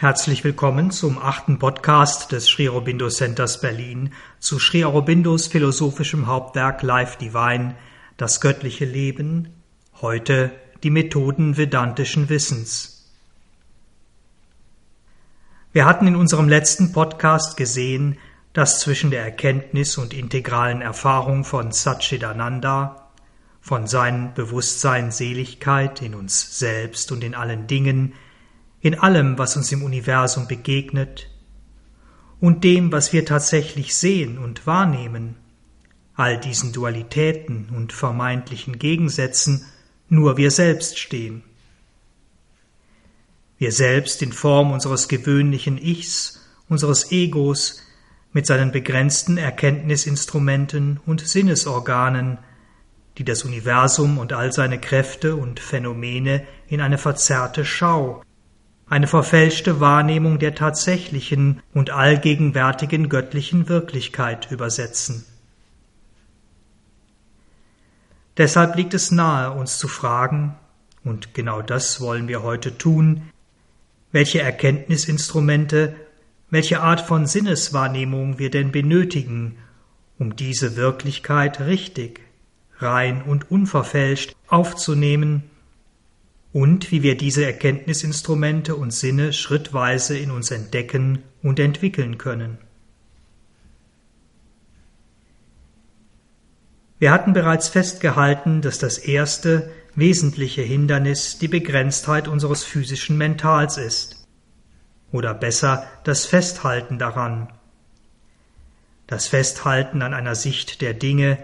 [0.00, 6.84] Herzlich willkommen zum achten Podcast des Sri Aurobindo Centers Berlin zu Sri Aurobindos philosophischem Hauptwerk
[6.84, 7.74] Life Divine,
[8.16, 9.48] das göttliche Leben,
[10.00, 10.52] heute
[10.84, 13.10] die Methoden vedantischen Wissens.
[15.72, 18.18] Wir hatten in unserem letzten Podcast gesehen,
[18.52, 23.08] dass zwischen der Erkenntnis und integralen Erfahrung von Satchidananda,
[23.60, 28.14] von seinem Bewusstsein Seligkeit in uns selbst und in allen Dingen,
[28.80, 31.28] in allem, was uns im Universum begegnet
[32.40, 35.36] und dem, was wir tatsächlich sehen und wahrnehmen,
[36.14, 39.64] all diesen Dualitäten und vermeintlichen Gegensätzen
[40.08, 41.42] nur wir selbst stehen.
[43.58, 47.82] Wir selbst in Form unseres gewöhnlichen Ichs, unseres Egos,
[48.32, 52.38] mit seinen begrenzten Erkenntnisinstrumenten und Sinnesorganen,
[53.16, 58.22] die das Universum und all seine Kräfte und Phänomene in eine verzerrte Schau,
[58.90, 65.24] eine verfälschte Wahrnehmung der tatsächlichen und allgegenwärtigen göttlichen Wirklichkeit übersetzen.
[68.38, 70.54] Deshalb liegt es nahe, uns zu fragen,
[71.04, 73.30] und genau das wollen wir heute tun,
[74.12, 75.94] welche Erkenntnisinstrumente,
[76.50, 79.58] welche Art von Sinneswahrnehmung wir denn benötigen,
[80.18, 82.20] um diese Wirklichkeit richtig,
[82.78, 85.50] rein und unverfälscht aufzunehmen
[86.52, 92.58] und wie wir diese Erkenntnisinstrumente und Sinne schrittweise in uns entdecken und entwickeln können.
[96.98, 104.26] Wir hatten bereits festgehalten, dass das erste wesentliche Hindernis die Begrenztheit unseres physischen Mentals ist,
[105.12, 107.52] oder besser das Festhalten daran.
[109.06, 111.38] Das Festhalten an einer Sicht der Dinge,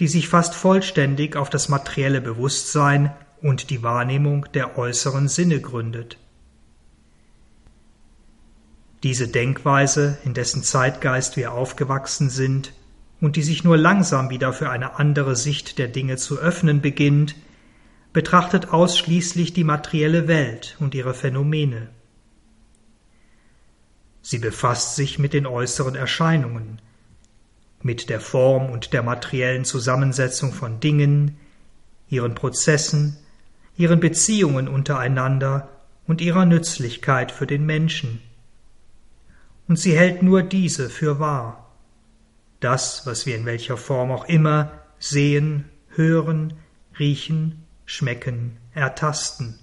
[0.00, 6.18] die sich fast vollständig auf das materielle Bewusstsein und die Wahrnehmung der äußeren Sinne gründet.
[9.02, 12.72] Diese Denkweise, in dessen Zeitgeist wir aufgewachsen sind
[13.20, 17.36] und die sich nur langsam wieder für eine andere Sicht der Dinge zu öffnen beginnt,
[18.12, 21.88] betrachtet ausschließlich die materielle Welt und ihre Phänomene.
[24.22, 26.80] Sie befasst sich mit den äußeren Erscheinungen,
[27.82, 31.36] mit der Form und der materiellen Zusammensetzung von Dingen,
[32.08, 33.18] ihren Prozessen,
[33.76, 35.68] ihren Beziehungen untereinander
[36.06, 38.20] und ihrer Nützlichkeit für den Menschen.
[39.68, 41.74] Und sie hält nur diese für wahr.
[42.60, 46.54] Das, was wir in welcher Form auch immer sehen, hören,
[46.98, 49.58] riechen, schmecken, ertasten.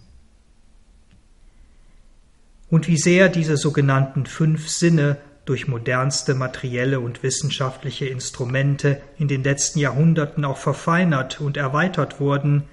[2.70, 9.44] Und wie sehr diese sogenannten fünf Sinne durch modernste materielle und wissenschaftliche Instrumente in den
[9.44, 12.64] letzten Jahrhunderten auch verfeinert und erweitert wurden,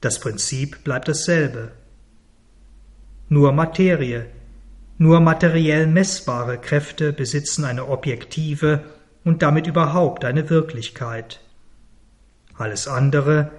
[0.00, 1.72] das Prinzip bleibt dasselbe.
[3.28, 4.26] Nur Materie,
[4.98, 8.84] nur materiell messbare Kräfte besitzen eine objektive
[9.24, 11.40] und damit überhaupt eine Wirklichkeit.
[12.54, 13.50] Alles andere,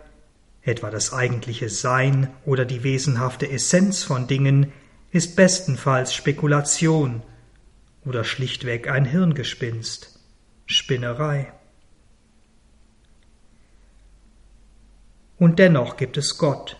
[0.61, 4.71] etwa das eigentliche Sein oder die wesenhafte Essenz von Dingen,
[5.11, 7.21] ist bestenfalls Spekulation
[8.05, 10.19] oder schlichtweg ein Hirngespinst,
[10.65, 11.51] Spinnerei.
[15.39, 16.77] Und dennoch gibt es Gott.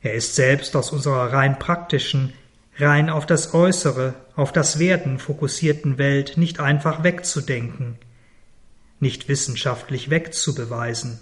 [0.00, 2.32] Er ist selbst aus unserer rein praktischen,
[2.76, 7.98] rein auf das Äußere, auf das Werden fokussierten Welt nicht einfach wegzudenken,
[8.98, 11.20] nicht wissenschaftlich wegzubeweisen.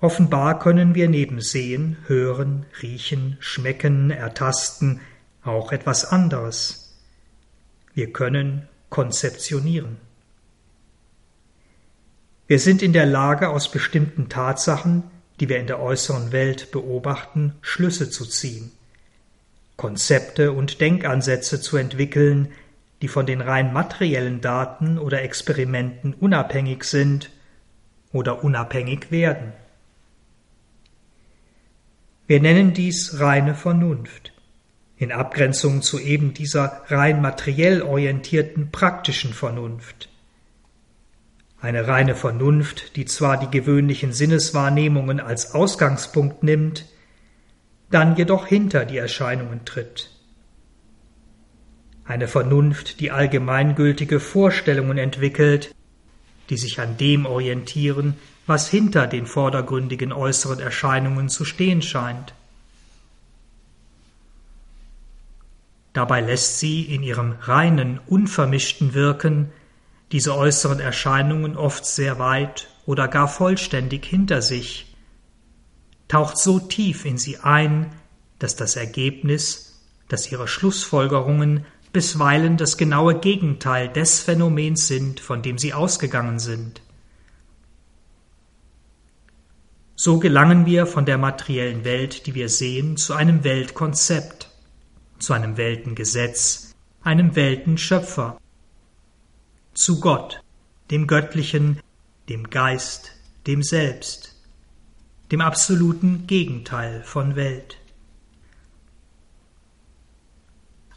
[0.00, 5.00] Offenbar können wir neben Sehen, Hören, Riechen, Schmecken, Ertasten
[5.42, 6.98] auch etwas anderes.
[7.94, 9.96] Wir können konzeptionieren.
[12.48, 15.02] Wir sind in der Lage, aus bestimmten Tatsachen,
[15.40, 18.70] die wir in der äußeren Welt beobachten, Schlüsse zu ziehen,
[19.76, 22.52] Konzepte und Denkansätze zu entwickeln,
[23.02, 27.30] die von den rein materiellen Daten oder Experimenten unabhängig sind
[28.12, 29.52] oder unabhängig werden.
[32.28, 34.32] Wir nennen dies reine Vernunft,
[34.96, 40.08] in Abgrenzung zu eben dieser rein materiell orientierten praktischen Vernunft
[41.60, 46.86] eine reine Vernunft, die zwar die gewöhnlichen Sinneswahrnehmungen als Ausgangspunkt nimmt,
[47.90, 50.10] dann jedoch hinter die Erscheinungen tritt.
[52.04, 55.74] Eine Vernunft, die allgemeingültige Vorstellungen entwickelt,
[56.50, 58.14] die sich an dem orientieren,
[58.46, 62.32] was hinter den vordergründigen äußeren Erscheinungen zu stehen scheint.
[65.92, 69.50] Dabei lässt sie in ihrem reinen, unvermischten Wirken
[70.12, 74.94] diese äußeren Erscheinungen oft sehr weit oder gar vollständig hinter sich,
[76.08, 77.92] taucht so tief in sie ein,
[78.38, 85.58] dass das Ergebnis, dass ihre Schlussfolgerungen bisweilen das genaue Gegenteil des Phänomens sind, von dem
[85.58, 86.82] sie ausgegangen sind.
[89.96, 94.50] So gelangen wir von der materiellen Welt, die wir sehen, zu einem Weltkonzept,
[95.18, 98.38] zu einem Weltengesetz, einem Weltenschöpfer,
[99.76, 100.42] zu Gott,
[100.90, 101.80] dem Göttlichen,
[102.28, 103.12] dem Geist,
[103.46, 104.34] dem Selbst,
[105.30, 107.76] dem absoluten Gegenteil von Welt.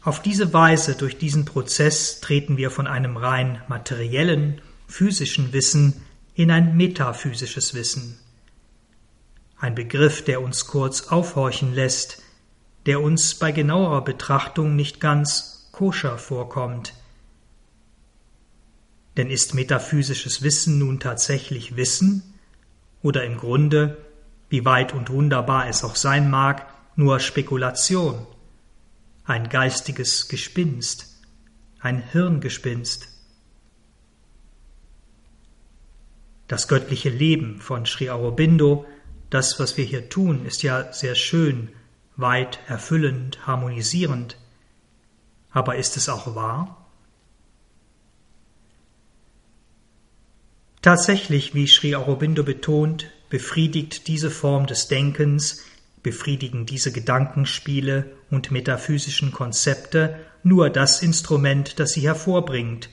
[0.02, 6.00] Auf diese Weise, durch diesen Prozess, treten wir von einem rein materiellen, physischen Wissen
[6.34, 8.18] in ein metaphysisches Wissen.
[9.58, 12.22] Ein Begriff, der uns kurz aufhorchen lässt,
[12.86, 16.94] der uns bei genauerer Betrachtung nicht ganz koscher vorkommt.
[19.20, 22.22] Denn ist metaphysisches Wissen nun tatsächlich Wissen
[23.02, 23.98] oder im Grunde,
[24.48, 28.26] wie weit und wunderbar es auch sein mag, nur Spekulation?
[29.30, 31.22] ein geistiges Gespinst,
[31.78, 33.08] ein Hirngespinst.
[36.48, 38.86] Das göttliche Leben von Sri Aurobindo,
[39.30, 41.68] das, was wir hier tun, ist ja sehr schön,
[42.16, 44.36] weit erfüllend, harmonisierend.
[45.52, 46.79] Aber ist es auch wahr?
[50.82, 55.64] Tatsächlich, wie Sri Aurobindo betont, befriedigt diese Form des Denkens
[56.02, 62.88] befriedigen diese Gedankenspiele und metaphysischen Konzepte nur das Instrument, das sie hervorbringt,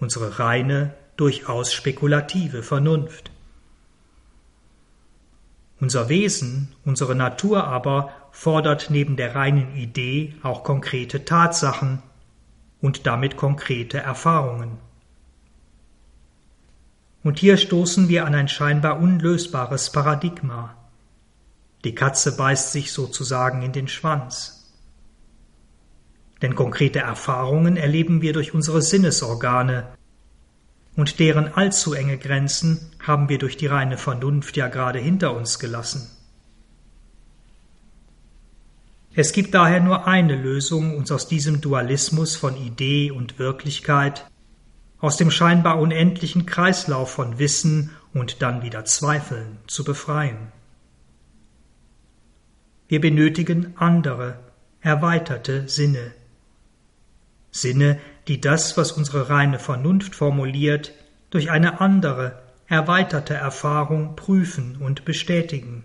[0.00, 3.30] unsere reine, durchaus spekulative Vernunft.
[5.78, 12.02] Unser Wesen, unsere Natur aber fordert neben der reinen Idee auch konkrete Tatsachen
[12.80, 14.78] und damit konkrete Erfahrungen.
[17.26, 20.76] Und hier stoßen wir an ein scheinbar unlösbares Paradigma.
[21.82, 24.72] Die Katze beißt sich sozusagen in den Schwanz.
[26.40, 29.88] Denn konkrete Erfahrungen erleben wir durch unsere Sinnesorgane,
[30.94, 35.58] und deren allzu enge Grenzen haben wir durch die reine Vernunft ja gerade hinter uns
[35.58, 36.08] gelassen.
[39.16, 44.30] Es gibt daher nur eine Lösung, uns aus diesem Dualismus von Idee und Wirklichkeit,
[44.98, 50.52] aus dem scheinbar unendlichen Kreislauf von Wissen und dann wieder Zweifeln zu befreien.
[52.88, 54.38] Wir benötigen andere,
[54.80, 56.12] erweiterte Sinne.
[57.50, 57.98] Sinne,
[58.28, 60.92] die das, was unsere reine Vernunft formuliert,
[61.30, 65.84] durch eine andere, erweiterte Erfahrung prüfen und bestätigen.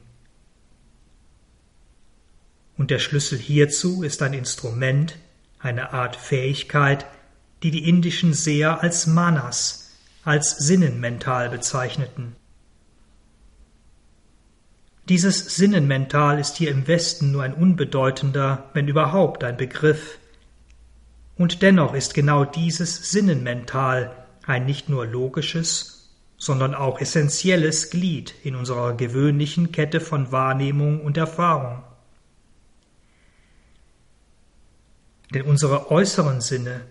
[2.78, 5.18] Und der Schlüssel hierzu ist ein Instrument,
[5.60, 7.06] eine Art Fähigkeit,
[7.63, 9.92] die die indischen Seher als Manas,
[10.24, 12.36] als Sinnenmental bezeichneten.
[15.10, 20.19] Dieses Sinnenmental ist hier im Westen nur ein unbedeutender, wenn überhaupt ein Begriff.
[21.36, 24.16] Und dennoch ist genau dieses Sinnenmental
[24.46, 31.18] ein nicht nur logisches, sondern auch essentielles Glied in unserer gewöhnlichen Kette von Wahrnehmung und
[31.18, 31.84] Erfahrung.
[35.34, 36.81] Denn unsere äußeren Sinne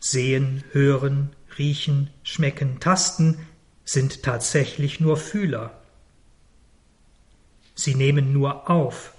[0.00, 3.38] Sehen, Hören, Riechen, Schmecken, Tasten
[3.84, 5.72] sind tatsächlich nur Fühler.
[7.74, 9.14] Sie nehmen nur auf,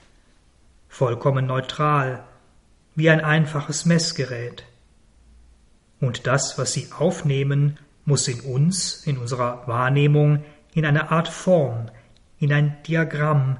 [0.87, 2.23] vollkommen neutral,
[2.95, 4.65] wie ein einfaches Messgerät.
[5.99, 10.43] Und das, was sie aufnehmen, muss in uns, in unserer Wahrnehmung,
[10.73, 11.89] in eine Art Form,
[12.39, 13.57] in ein Diagramm,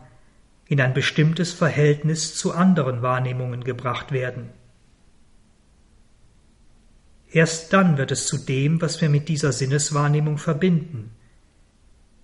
[0.66, 4.50] in ein bestimmtes Verhältnis zu anderen Wahrnehmungen gebracht werden.
[7.32, 11.12] Erst dann wird es zu dem, was wir mit dieser Sinneswahrnehmung verbinden.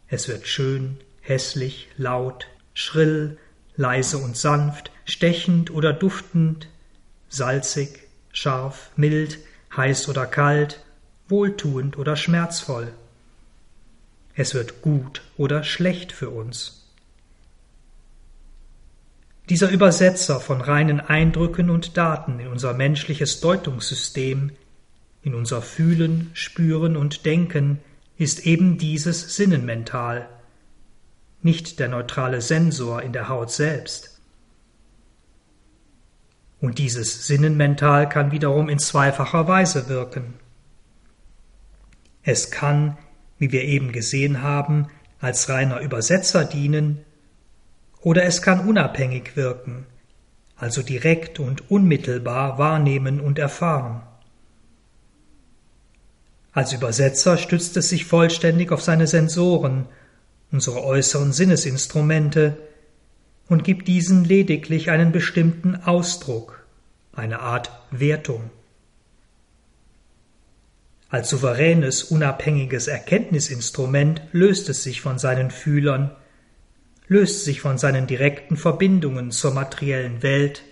[0.08, 3.38] Es wird schön, hässlich, laut, schrill,
[3.76, 6.70] leise und sanft, stechend oder duftend,
[7.30, 9.40] salzig, scharf, mild,
[9.76, 10.84] heiß oder kalt,
[11.28, 12.92] wohltuend oder schmerzvoll.
[14.36, 16.82] Es wird gut oder schlecht für uns.
[19.50, 24.52] Dieser Übersetzer von reinen Eindrücken und Daten in unser menschliches Deutungssystem,
[25.26, 27.80] in unser Fühlen, Spüren und Denken,
[28.16, 30.30] ist eben dieses Sinnenmental,
[31.42, 34.22] nicht der neutrale Sensor in der Haut selbst.
[36.62, 40.36] Und dieses Sinnenmental kann wiederum in zweifacher Weise wirken.
[42.22, 42.96] Es kann,
[43.40, 44.88] wie wir eben gesehen haben,
[45.20, 47.04] als reiner Übersetzer dienen,
[48.00, 49.88] oder es kann unabhängig wirken,
[50.56, 54.04] also direkt und unmittelbar wahrnehmen und erfahren.
[56.56, 59.86] Als Übersetzer stützt es sich vollständig auf seine Sensoren
[60.52, 62.58] unsere äußeren Sinnesinstrumente,
[63.48, 66.66] und gibt diesen lediglich einen bestimmten Ausdruck,
[67.14, 68.50] eine Art Wertung.
[71.10, 76.10] Als souveränes, unabhängiges Erkenntnisinstrument löst es sich von seinen Fühlern,
[77.08, 80.64] löst sich von seinen direkten Verbindungen zur materiellen Welt,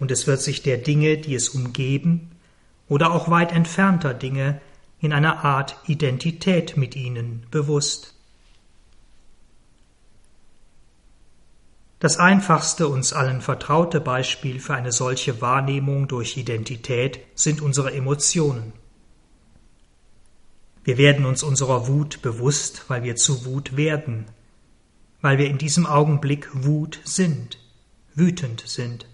[0.00, 2.32] und es wird sich der Dinge, die es umgeben,
[2.88, 4.60] oder auch weit entfernter Dinge
[5.04, 8.14] in einer Art Identität mit ihnen bewusst.
[12.00, 18.72] Das einfachste uns allen vertraute Beispiel für eine solche Wahrnehmung durch Identität sind unsere Emotionen.
[20.84, 24.26] Wir werden uns unserer Wut bewusst, weil wir zu Wut werden,
[25.20, 27.58] weil wir in diesem Augenblick Wut sind,
[28.14, 29.06] wütend sind.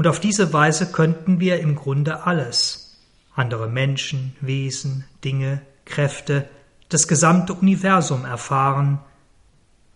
[0.00, 2.98] Und auf diese Weise könnten wir im Grunde alles,
[3.34, 6.48] andere Menschen, Wesen, Dinge, Kräfte,
[6.88, 9.00] das gesamte Universum erfahren,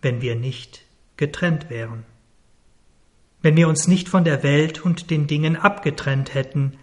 [0.03, 0.85] wenn wir nicht
[1.17, 2.05] getrennt wären.
[3.41, 6.77] Wenn wir uns nicht von der Welt und den Dingen abgetrennt hätten,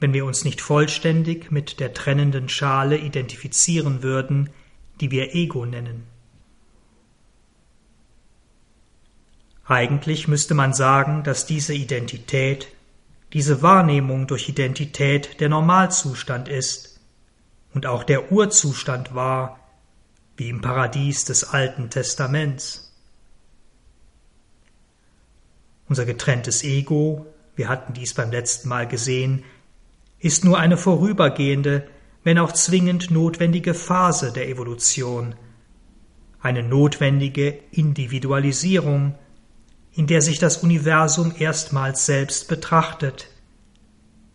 [0.00, 4.48] wenn wir uns nicht vollständig mit der trennenden Schale identifizieren würden,
[5.02, 6.04] die wir Ego nennen.
[9.64, 12.68] Eigentlich müsste man sagen, dass diese Identität,
[13.32, 17.00] diese Wahrnehmung durch Identität der Normalzustand ist
[17.72, 19.60] und auch der Urzustand war,
[20.36, 22.92] wie im Paradies des Alten Testaments.
[25.88, 29.44] Unser getrenntes Ego, wir hatten dies beim letzten Mal gesehen,
[30.18, 31.86] ist nur eine vorübergehende,
[32.24, 35.34] wenn auch zwingend notwendige Phase der Evolution,
[36.40, 39.16] eine notwendige Individualisierung,
[39.94, 43.28] in der sich das Universum erstmals selbst betrachtet,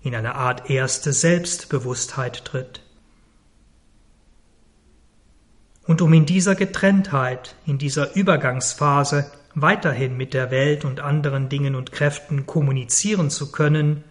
[0.02, 2.82] in eine Art erste Selbstbewusstheit tritt.
[5.86, 11.76] Und um in dieser Getrenntheit, in dieser Übergangsphase weiterhin mit der Welt und anderen Dingen
[11.76, 14.04] und Kräften kommunizieren zu können,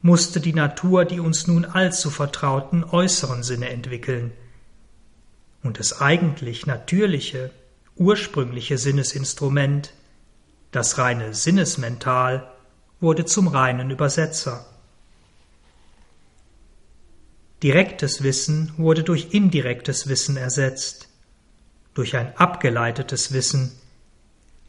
[0.00, 4.32] musste die Natur die uns nun allzu vertrauten äußeren Sinne entwickeln.
[5.62, 7.50] Und das eigentlich natürliche,
[7.94, 9.92] ursprüngliche Sinnesinstrument,
[10.72, 12.50] das reine Sinnesmental,
[13.00, 14.66] wurde zum reinen Übersetzer.
[17.62, 21.08] Direktes Wissen wurde durch indirektes Wissen ersetzt,
[21.94, 23.72] durch ein abgeleitetes Wissen,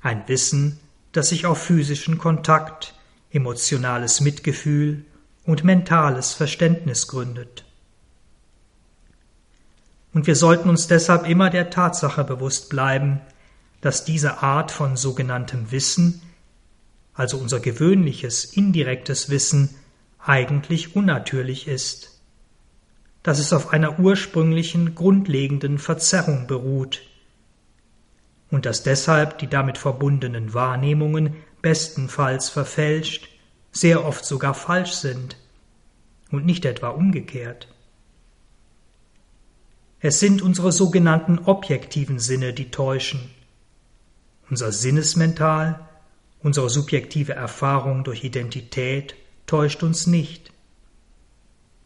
[0.01, 0.79] ein Wissen,
[1.11, 2.93] das sich auf physischen Kontakt,
[3.31, 5.05] emotionales Mitgefühl
[5.45, 7.65] und mentales Verständnis gründet.
[10.13, 13.21] Und wir sollten uns deshalb immer der Tatsache bewusst bleiben,
[13.83, 16.21] dass diese Art von sogenanntem Wissen,
[17.13, 19.75] also unser gewöhnliches indirektes Wissen,
[20.19, 22.21] eigentlich unnatürlich ist,
[23.23, 27.01] dass es auf einer ursprünglichen grundlegenden Verzerrung beruht
[28.49, 33.27] und dass deshalb die damit verbundenen Wahrnehmungen bestenfalls verfälscht
[33.73, 35.35] sehr oft sogar falsch sind
[36.31, 37.67] und nicht etwa umgekehrt.
[39.99, 43.29] Es sind unsere sogenannten objektiven Sinne, die täuschen.
[44.49, 45.87] Unser Sinnesmental,
[46.41, 50.51] unsere subjektive Erfahrung durch Identität täuscht uns nicht,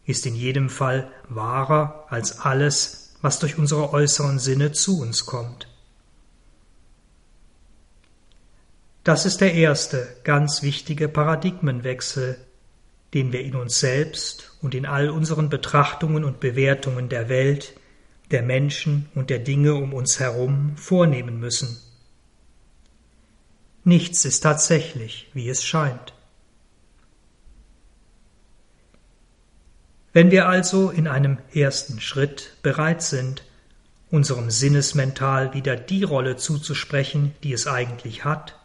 [0.04, 5.68] ist in jedem Fall wahrer als alles, was durch unsere äußeren Sinne zu uns kommt.
[9.04, 12.38] Das ist der erste ganz wichtige Paradigmenwechsel,
[13.14, 17.74] den wir in uns selbst und in all unseren Betrachtungen und Bewertungen der Welt,
[18.30, 21.78] der Menschen und der Dinge um uns herum vornehmen müssen.
[23.88, 26.12] Nichts ist tatsächlich, wie es scheint.
[30.12, 33.44] Wenn wir also in einem ersten Schritt bereit sind,
[34.10, 38.58] unserem Sinnesmental wieder die Rolle zuzusprechen, die es eigentlich hat,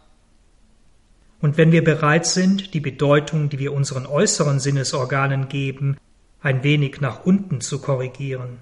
[1.39, 5.95] und wenn wir bereit sind, die Bedeutung, die wir unseren äußeren Sinnesorganen geben,
[6.41, 8.57] ein wenig nach unten zu korrigieren.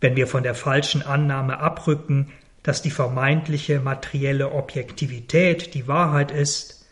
[0.00, 2.32] Wenn wir von der falschen Annahme abrücken,
[2.64, 6.84] dass die vermeintliche materielle Objektivität die Wahrheit ist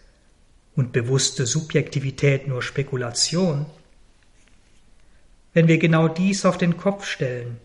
[0.76, 3.66] und bewusste Subjektivität nur Spekulation,
[5.54, 7.58] wenn wir genau dies auf den Kopf stellen,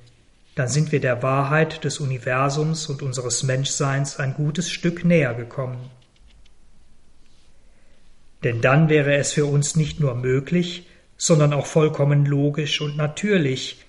[0.56, 5.90] dann sind wir der Wahrheit des Universums und unseres Menschseins ein gutes Stück näher gekommen.
[8.44, 10.88] Denn dann wäre es für uns nicht nur möglich,
[11.18, 13.86] sondern auch vollkommen logisch und natürlich,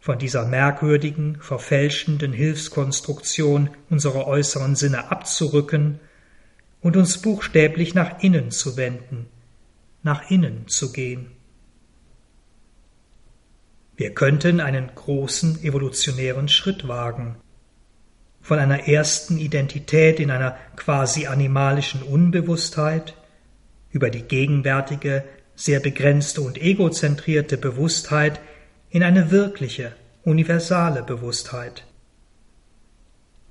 [0.00, 6.00] von dieser merkwürdigen, verfälschenden Hilfskonstruktion unserer äußeren Sinne abzurücken
[6.80, 9.26] und uns buchstäblich nach innen zu wenden,
[10.02, 11.30] nach innen zu gehen.
[13.94, 17.36] Wir könnten einen großen evolutionären Schritt wagen,
[18.40, 23.14] von einer ersten Identität in einer quasi animalischen Unbewusstheit
[23.90, 28.40] über die gegenwärtige, sehr begrenzte und egozentrierte Bewusstheit
[28.90, 29.92] in eine wirkliche,
[30.24, 31.84] universale Bewusstheit,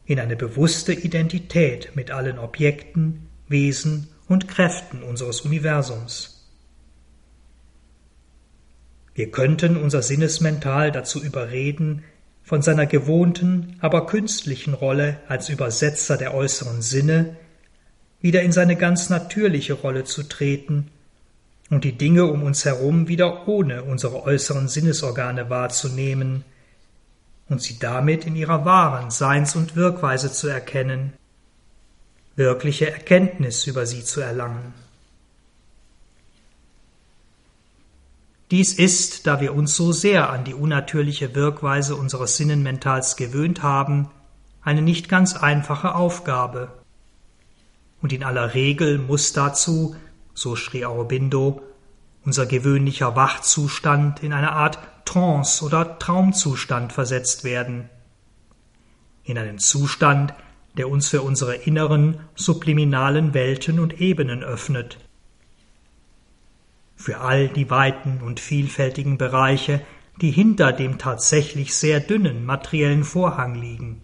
[0.05, 6.51] in eine bewusste Identität mit allen Objekten, Wesen und Kräften unseres Universums.
[9.13, 12.03] Wir könnten unser Sinnesmental dazu überreden,
[12.43, 17.37] von seiner gewohnten, aber künstlichen Rolle als Übersetzer der äußeren Sinne
[18.21, 20.89] wieder in seine ganz natürliche Rolle zu treten
[21.69, 26.43] und die Dinge um uns herum wieder ohne unsere äußeren Sinnesorgane wahrzunehmen
[27.47, 31.13] und sie damit in ihrer wahren Seins- und Wirkweise zu erkennen,
[32.35, 34.73] wirkliche Erkenntnis über sie zu erlangen.
[38.51, 44.09] Dies ist, da wir uns so sehr an die unnatürliche Wirkweise unseres Sinnenmentals gewöhnt haben,
[44.63, 46.71] eine nicht ganz einfache Aufgabe.
[48.01, 49.95] Und in aller Regel muss dazu,
[50.39, 51.61] so schrie Aurobindo,
[52.25, 57.89] unser gewöhnlicher Wachzustand in eine Art Trance oder Traumzustand versetzt werden.
[59.23, 60.33] In einen Zustand,
[60.77, 64.97] der uns für unsere inneren, subliminalen Welten und Ebenen öffnet
[66.99, 69.79] für all die weiten und vielfältigen Bereiche,
[70.19, 74.01] die hinter dem tatsächlich sehr dünnen materiellen Vorhang liegen.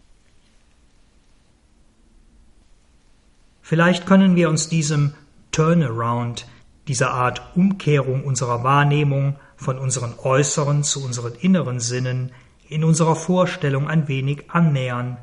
[3.62, 5.14] Vielleicht können wir uns diesem
[5.56, 6.48] Turnaround,
[6.90, 12.34] dieser Art Umkehrung unserer Wahrnehmung von unseren äußeren zu unseren inneren Sinnen
[12.68, 15.18] in unserer Vorstellung ein wenig annähern.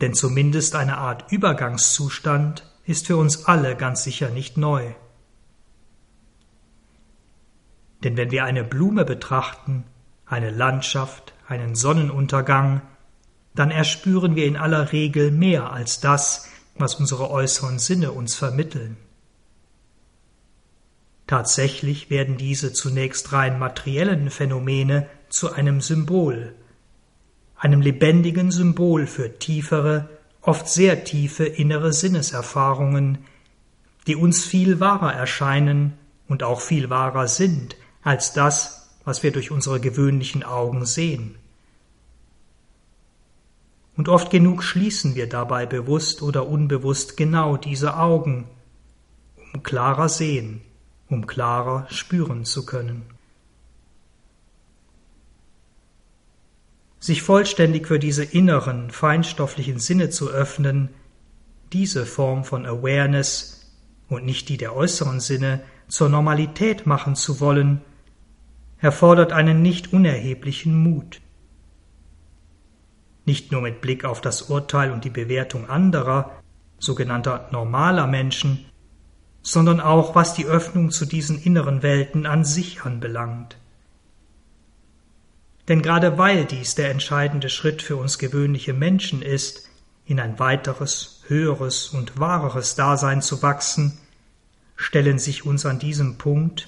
[0.00, 4.94] Denn zumindest eine Art Übergangszustand ist für uns alle ganz sicher nicht neu.
[8.02, 9.84] Denn wenn wir eine Blume betrachten,
[10.24, 12.80] eine Landschaft, einen Sonnenuntergang,
[13.54, 16.48] dann erspüren wir in aller Regel mehr als das,
[16.80, 18.96] was unsere äußeren Sinne uns vermitteln.
[21.26, 26.54] Tatsächlich werden diese zunächst rein materiellen Phänomene zu einem Symbol,
[27.56, 30.08] einem lebendigen Symbol für tiefere,
[30.42, 33.18] oft sehr tiefe innere Sinneserfahrungen,
[34.06, 35.92] die uns viel wahrer erscheinen
[36.26, 41.36] und auch viel wahrer sind als das, was wir durch unsere gewöhnlichen Augen sehen.
[44.00, 48.48] Und oft genug schließen wir dabei bewusst oder unbewusst genau diese Augen,
[49.52, 50.62] um klarer sehen,
[51.10, 53.02] um klarer spüren zu können.
[56.98, 60.88] Sich vollständig für diese inneren, feinstofflichen Sinne zu öffnen,
[61.74, 63.70] diese Form von Awareness
[64.08, 67.82] und nicht die der äußeren Sinne zur Normalität machen zu wollen,
[68.78, 71.20] erfordert einen nicht unerheblichen Mut.
[73.30, 76.42] Nicht nur mit Blick auf das Urteil und die Bewertung anderer,
[76.80, 78.64] sogenannter normaler Menschen,
[79.40, 83.56] sondern auch was die Öffnung zu diesen inneren Welten an sich anbelangt.
[85.68, 89.70] Denn gerade weil dies der entscheidende Schritt für uns gewöhnliche Menschen ist,
[90.04, 93.96] in ein weiteres, höheres und wahreres Dasein zu wachsen,
[94.74, 96.66] stellen sich uns an diesem Punkt,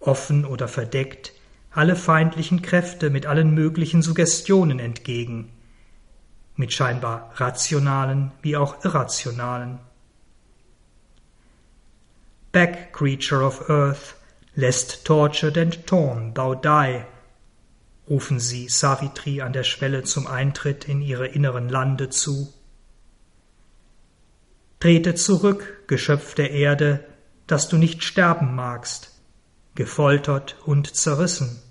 [0.00, 1.32] offen oder verdeckt,
[1.70, 5.52] alle feindlichen Kräfte mit allen möglichen Suggestionen entgegen,
[6.56, 9.78] mit scheinbar rationalen wie auch irrationalen.
[12.52, 14.16] Back, creature of earth,
[14.54, 17.04] lest tortured and torn thou die,
[18.08, 22.52] rufen sie Savitri an der Schwelle zum Eintritt in ihre inneren Lande zu.
[24.80, 27.04] Trete zurück, Geschöpf der Erde,
[27.46, 29.10] dass du nicht sterben magst,
[29.74, 31.62] gefoltert und zerrissen.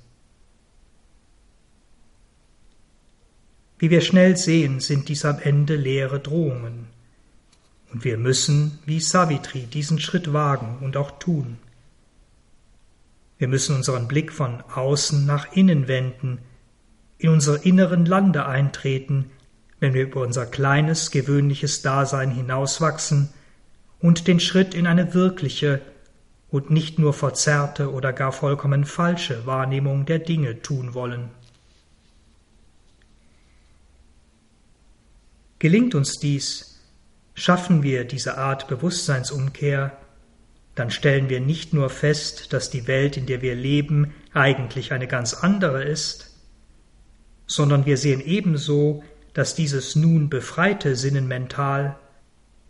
[3.78, 6.88] Wie wir schnell sehen, sind dies am Ende leere Drohungen.
[7.92, 11.58] Und wir müssen, wie Savitri, diesen Schritt wagen und auch tun.
[13.38, 16.40] Wir müssen unseren Blick von außen nach innen wenden,
[17.18, 19.32] in unsere inneren Lande eintreten,
[19.80, 23.30] wenn wir über unser kleines, gewöhnliches Dasein hinauswachsen
[24.00, 25.82] und den Schritt in eine wirkliche
[26.50, 31.30] und nicht nur verzerrte oder gar vollkommen falsche Wahrnehmung der Dinge tun wollen.
[35.60, 36.80] Gelingt uns dies,
[37.34, 39.98] schaffen wir diese Art Bewusstseinsumkehr,
[40.76, 45.08] dann stellen wir nicht nur fest, dass die Welt, in der wir leben, eigentlich eine
[45.08, 46.36] ganz andere ist,
[47.48, 51.98] sondern wir sehen ebenso, dass dieses nun befreite Sinnenmental,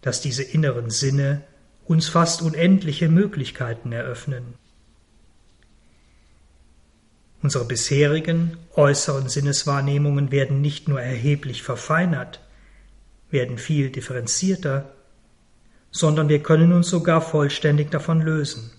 [0.01, 1.43] dass diese inneren Sinne
[1.85, 4.55] uns fast unendliche Möglichkeiten eröffnen.
[7.41, 12.39] Unsere bisherigen äußeren Sinneswahrnehmungen werden nicht nur erheblich verfeinert,
[13.29, 14.93] werden viel differenzierter,
[15.91, 18.71] sondern wir können uns sogar vollständig davon lösen.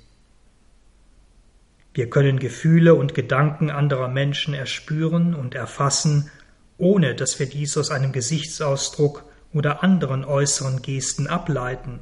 [1.95, 6.31] Wir können Gefühle und Gedanken anderer Menschen erspüren und erfassen,
[6.77, 12.01] ohne dass wir dies aus einem Gesichtsausdruck oder anderen äußeren Gesten ableiten.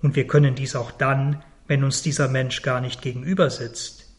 [0.00, 4.10] Und wir können dies auch dann, wenn uns dieser Mensch gar nicht gegenüber sitzt,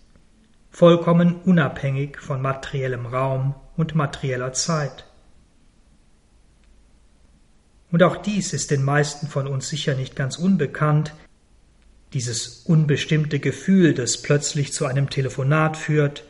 [0.70, 5.06] vollkommen unabhängig von materiellem Raum und materieller Zeit.
[7.94, 11.14] Und auch dies ist den meisten von uns sicher nicht ganz unbekannt,
[12.14, 16.26] dieses unbestimmte Gefühl, das plötzlich zu einem Telefonat führt,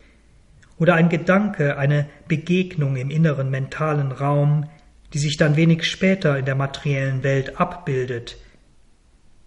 [0.78, 4.70] oder ein Gedanke, eine Begegnung im inneren mentalen Raum,
[5.14, 8.36] die sich dann wenig später in der materiellen Welt abbildet,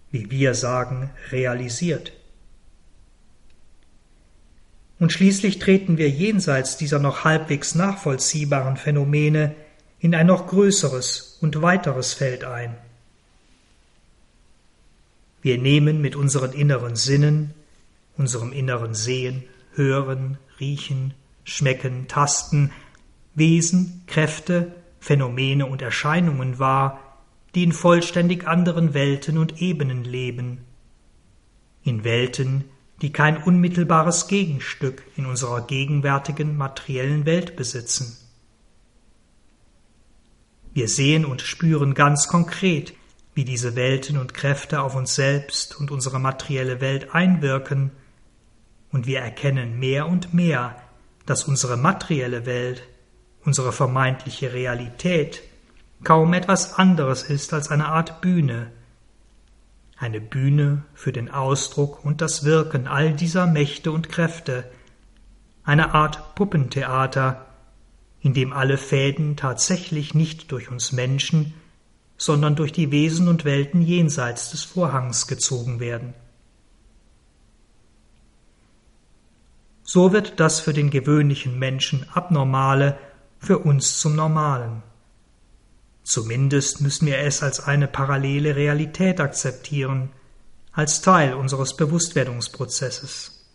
[0.09, 2.13] wie wir sagen, realisiert.
[4.97, 9.53] Und schließlich treten wir jenseits dieser noch halbwegs nachvollziehbaren Phänomene
[10.07, 12.77] in ein noch größeres und weiteres Feld ein.
[15.41, 17.53] Wir nehmen mit unseren inneren Sinnen,
[18.15, 19.43] unserem inneren Sehen,
[19.73, 22.71] Hören, Riechen, Schmecken, Tasten,
[23.35, 27.01] Wesen, Kräfte, Phänomene und Erscheinungen wahr,
[27.53, 30.59] die in vollständig anderen Welten und Ebenen leben,
[31.83, 32.63] in Welten,
[33.01, 38.26] die kein unmittelbares Gegenstück in unserer gegenwärtigen materiellen Welt besitzen.
[40.77, 42.93] Wir sehen und spüren ganz konkret,
[43.33, 47.89] wie diese Welten und Kräfte auf uns selbst und unsere materielle Welt einwirken,
[48.91, 50.75] und wir erkennen mehr und mehr,
[51.25, 52.83] dass unsere materielle Welt,
[53.43, 55.41] unsere vermeintliche Realität,
[56.03, 58.69] kaum etwas anderes ist als eine Art Bühne,
[59.97, 64.69] eine Bühne für den Ausdruck und das Wirken all dieser Mächte und Kräfte,
[65.63, 67.46] eine Art Puppentheater,
[68.27, 71.53] in dem alle Fäden tatsächlich nicht durch uns Menschen,
[72.17, 76.13] sondern durch die Wesen und Welten jenseits des Vorhangs gezogen werden.
[79.81, 82.97] So wird das für den gewöhnlichen Menschen Abnormale
[83.39, 84.83] für uns zum Normalen.
[86.03, 90.09] Zumindest müssen wir es als eine parallele Realität akzeptieren,
[90.73, 93.45] als Teil unseres Bewusstwerdungsprozesses.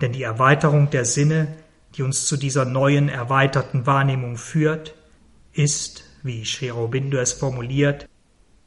[0.00, 1.54] Denn die Erweiterung der Sinne,
[1.94, 4.94] die uns zu dieser neuen erweiterten Wahrnehmung führt,
[5.52, 8.08] ist wie Sri Aurobindo es formuliert,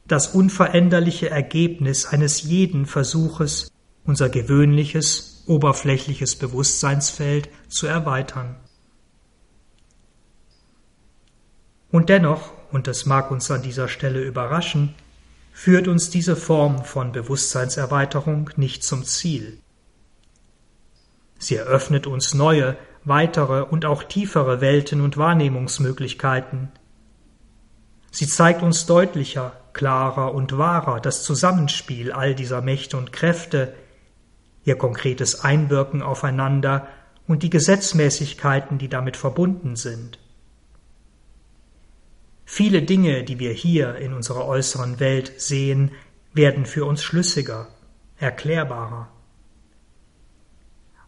[0.06, 3.72] das unveränderliche Ergebnis eines jeden Versuches,
[4.04, 8.56] unser gewöhnliches, oberflächliches Bewusstseinsfeld zu erweitern.
[11.90, 14.94] Und dennoch, und das mag uns an dieser Stelle überraschen,
[15.52, 19.58] führt uns diese Form von Bewusstseinserweiterung nicht zum Ziel.
[21.38, 22.76] Sie eröffnet uns neue,
[23.06, 26.70] weitere und auch tiefere Welten und Wahrnehmungsmöglichkeiten,
[28.16, 33.74] Sie zeigt uns deutlicher, klarer und wahrer das Zusammenspiel all dieser Mächte und Kräfte,
[34.64, 36.88] ihr konkretes Einwirken aufeinander
[37.26, 40.18] und die Gesetzmäßigkeiten, die damit verbunden sind.
[42.46, 45.90] Viele Dinge, die wir hier in unserer äußeren Welt sehen,
[46.32, 47.68] werden für uns schlüssiger,
[48.16, 49.08] erklärbarer.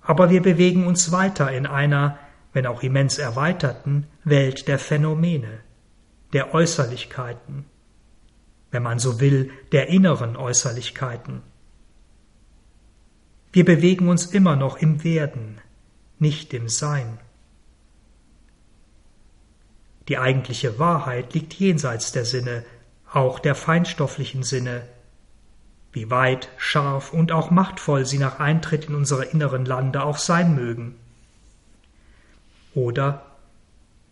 [0.09, 2.19] Aber wir bewegen uns weiter in einer,
[2.55, 5.61] wenn auch immens erweiterten, Welt der Phänomene
[6.33, 7.67] der Äußerlichkeiten,
[8.71, 11.43] wenn man so will, der inneren Äußerlichkeiten.
[13.53, 15.61] Wir bewegen uns immer noch im Werden,
[16.19, 17.19] nicht im Sein.
[20.09, 22.65] Die eigentliche Wahrheit liegt jenseits der Sinne,
[23.13, 24.89] auch der feinstofflichen Sinne,
[25.93, 30.55] wie weit, scharf und auch machtvoll sie nach Eintritt in unsere inneren Lande auch sein
[30.55, 30.95] mögen.
[32.75, 33.23] Oder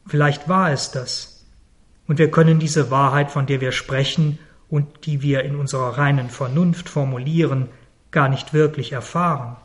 [0.06, 1.44] vielleicht war es das,
[2.08, 6.30] und wir können diese Wahrheit, von der wir sprechen und die wir in unserer reinen
[6.30, 7.68] Vernunft formulieren,
[8.10, 9.56] gar nicht wirklich erfahren.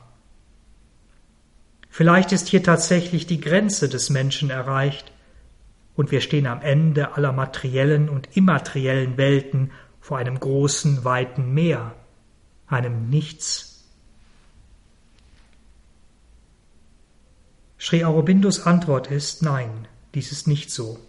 [1.89, 5.11] Vielleicht ist hier tatsächlich die Grenze des Menschen erreicht,
[5.93, 11.93] und wir stehen am Ende aller materiellen und immateriellen Welten vor einem großen, weiten Meer,
[12.71, 13.83] einem Nichts.
[17.79, 20.99] Sri Aurobindos Antwort ist Nein, dies ist nicht so.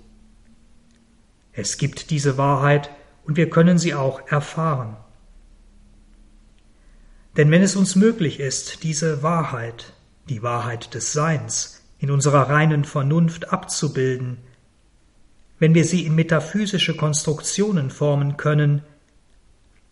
[1.52, 2.90] Es gibt diese Wahrheit
[3.24, 4.96] und wir können sie auch erfahren.
[7.36, 9.92] Denn wenn es uns möglich ist, diese Wahrheit,
[10.28, 14.38] die Wahrheit des Seins, in unserer reinen Vernunft abzubilden,
[15.58, 18.82] wenn wir sie in metaphysische Konstruktionen formen können,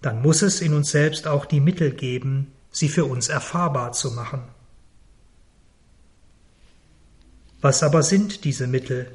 [0.03, 4.13] dann muss es in uns selbst auch die Mittel geben, sie für uns erfahrbar zu
[4.13, 4.43] machen.
[7.61, 9.11] Was aber sind diese Mittel?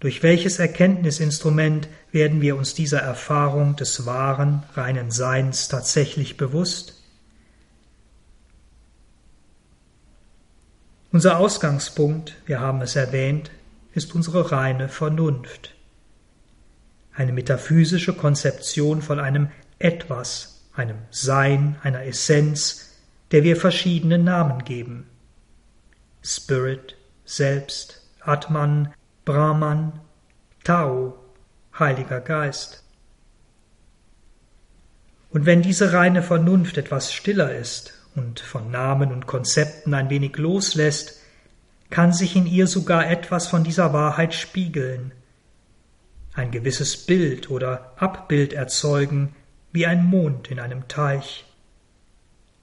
[0.00, 6.96] Durch welches Erkenntnisinstrument werden wir uns dieser Erfahrung des wahren, reinen Seins tatsächlich bewusst?
[11.12, 13.50] Unser Ausgangspunkt, wir haben es erwähnt,
[13.92, 15.74] ist unsere reine Vernunft.
[17.12, 19.48] Eine metaphysische Konzeption von einem
[19.80, 22.98] Etwas, einem Sein, einer Essenz,
[23.32, 25.08] der wir verschiedene Namen geben.
[26.22, 28.92] Spirit, Selbst, Atman,
[29.24, 29.98] Brahman,
[30.64, 31.18] Tao,
[31.78, 32.84] Heiliger Geist.
[35.30, 40.36] Und wenn diese reine Vernunft etwas stiller ist und von Namen und Konzepten ein wenig
[40.36, 41.20] loslässt,
[41.88, 45.12] kann sich in ihr sogar etwas von dieser Wahrheit spiegeln,
[46.34, 49.34] ein gewisses Bild oder Abbild erzeugen,
[49.72, 51.44] wie ein Mond in einem Teich,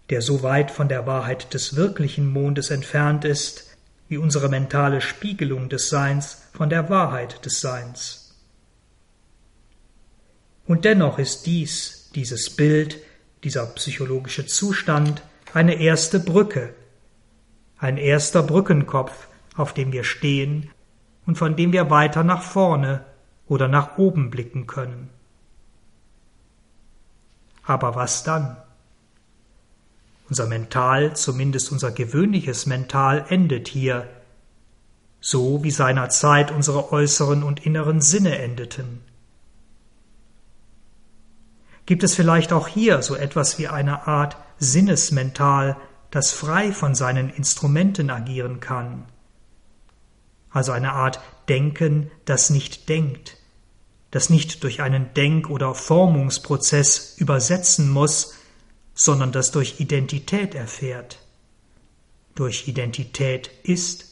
[0.09, 5.69] der so weit von der Wahrheit des wirklichen Mondes entfernt ist, wie unsere mentale Spiegelung
[5.69, 8.35] des Seins von der Wahrheit des Seins.
[10.65, 12.97] Und dennoch ist dies, dieses Bild,
[13.43, 15.21] dieser psychologische Zustand
[15.53, 16.73] eine erste Brücke,
[17.77, 20.69] ein erster Brückenkopf, auf dem wir stehen
[21.25, 23.05] und von dem wir weiter nach vorne
[23.47, 25.09] oder nach oben blicken können.
[27.67, 28.56] Aber was dann?
[30.30, 34.08] Unser Mental, zumindest unser gewöhnliches Mental, endet hier,
[35.19, 39.01] so wie seinerzeit unsere äußeren und inneren Sinne endeten.
[41.86, 45.75] Gibt es vielleicht auch hier so etwas wie eine Art Sinnesmental,
[46.10, 49.06] das frei von seinen Instrumenten agieren kann?
[50.51, 53.38] Also eine Art Denken, das nicht denkt,
[54.11, 58.35] das nicht durch einen Denk- oder Formungsprozess übersetzen muss,
[58.93, 61.19] sondern das durch Identität erfährt,
[62.35, 64.07] durch Identität ist.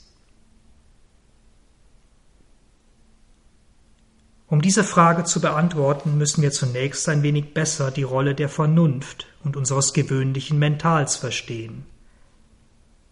[4.47, 9.27] Um diese Frage zu beantworten, müssen wir zunächst ein wenig besser die Rolle der Vernunft
[9.43, 11.86] und unseres gewöhnlichen Mentals verstehen,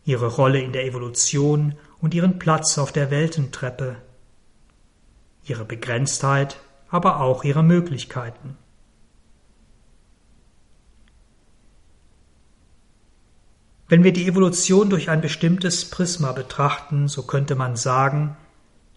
[0.06, 3.96] ihre Rolle in der Evolution und ihren Platz auf der Weltentreppe,
[5.46, 6.58] ihre Begrenztheit,
[6.94, 8.56] aber auch ihre Möglichkeiten.
[13.88, 18.38] Wenn wir die Evolution durch ein bestimmtes Prisma betrachten, so könnte man sagen,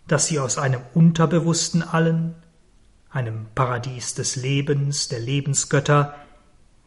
[0.07, 2.35] dass sie aus einem unterbewussten Allen,
[3.09, 6.15] einem Paradies des Lebens, der Lebensgötter,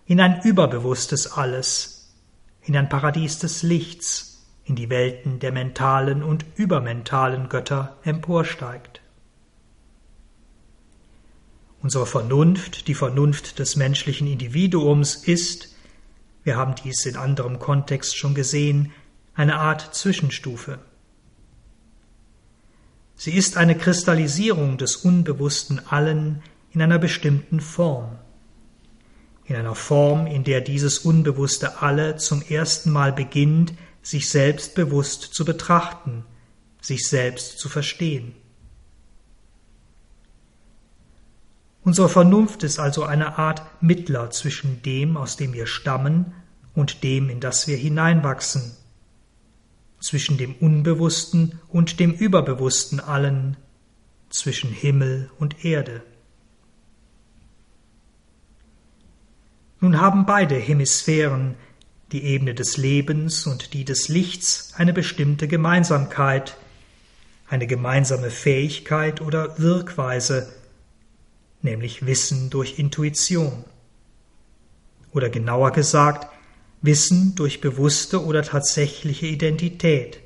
[0.06, 2.14] in ein überbewusstes Alles,
[2.62, 9.02] in ein Paradies des Lichts, in die Welten der mentalen und übermentalen Götter emporsteigt.
[11.82, 15.76] Unsere Vernunft, die Vernunft des menschlichen Individuums ist,
[16.44, 18.92] wir haben dies in anderem Kontext schon gesehen,
[19.34, 20.80] eine Art Zwischenstufe.
[23.16, 28.18] Sie ist eine Kristallisierung des unbewussten Allen in einer bestimmten Form.
[29.46, 35.22] In einer Form, in der dieses unbewusste Alle zum ersten Mal beginnt, sich selbst bewusst
[35.22, 36.26] zu betrachten,
[36.82, 38.36] sich selbst zu verstehen.
[41.90, 46.36] Unsere Vernunft ist also eine Art Mittler zwischen dem, aus dem wir stammen,
[46.76, 48.78] und dem, in das wir hineinwachsen,
[50.00, 53.58] zwischen dem Unbewussten und dem Überbewussten allen,
[54.30, 56.04] zwischen Himmel und Erde.
[59.80, 61.56] Nun haben beide Hemisphären,
[62.12, 66.56] die Ebene des Lebens und die des Lichts, eine bestimmte Gemeinsamkeit,
[67.48, 70.54] eine gemeinsame Fähigkeit oder Wirkweise,
[71.62, 73.66] nämlich Wissen durch Intuition.
[75.12, 76.28] Oder genauer gesagt,
[76.82, 80.22] Wissen durch bewusste oder tatsächliche Identität.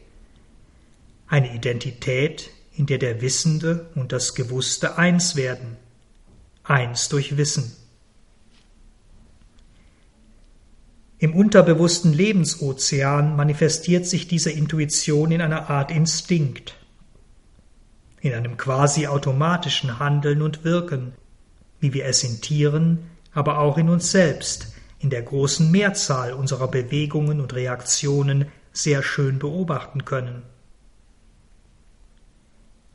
[1.27, 5.77] Eine Identität, in der der Wissende und das Gewusste eins werden.
[6.63, 7.75] Eins durch Wissen.
[11.17, 16.75] Im unterbewussten Lebensozean manifestiert sich diese Intuition in einer Art Instinkt,
[18.19, 21.13] in einem quasi automatischen Handeln und Wirken,
[21.83, 26.69] wie wir es in Tieren, aber auch in uns selbst in der großen Mehrzahl unserer
[26.69, 30.43] Bewegungen und Reaktionen sehr schön beobachten können.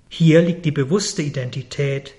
[0.08, 2.14] Hier liegt die bewusste Identität,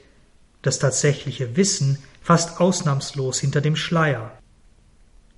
[0.61, 4.37] das tatsächliche Wissen fast ausnahmslos hinter dem Schleier,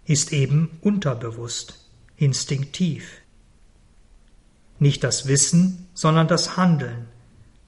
[0.06, 1.86] ist eben unterbewusst,
[2.17, 3.22] instinktiv.
[4.80, 7.08] Nicht das Wissen, sondern das Handeln,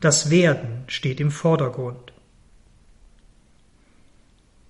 [0.01, 2.12] das Werden steht im Vordergrund.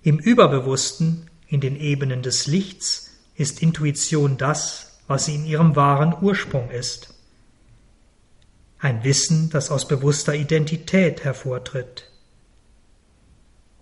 [0.04, 6.14] Im Überbewussten in den Ebenen des Lichts ist Intuition das, was sie in ihrem wahren
[6.20, 7.14] Ursprung ist.
[8.78, 12.10] ein Wissen, das aus bewusster Identität hervortritt.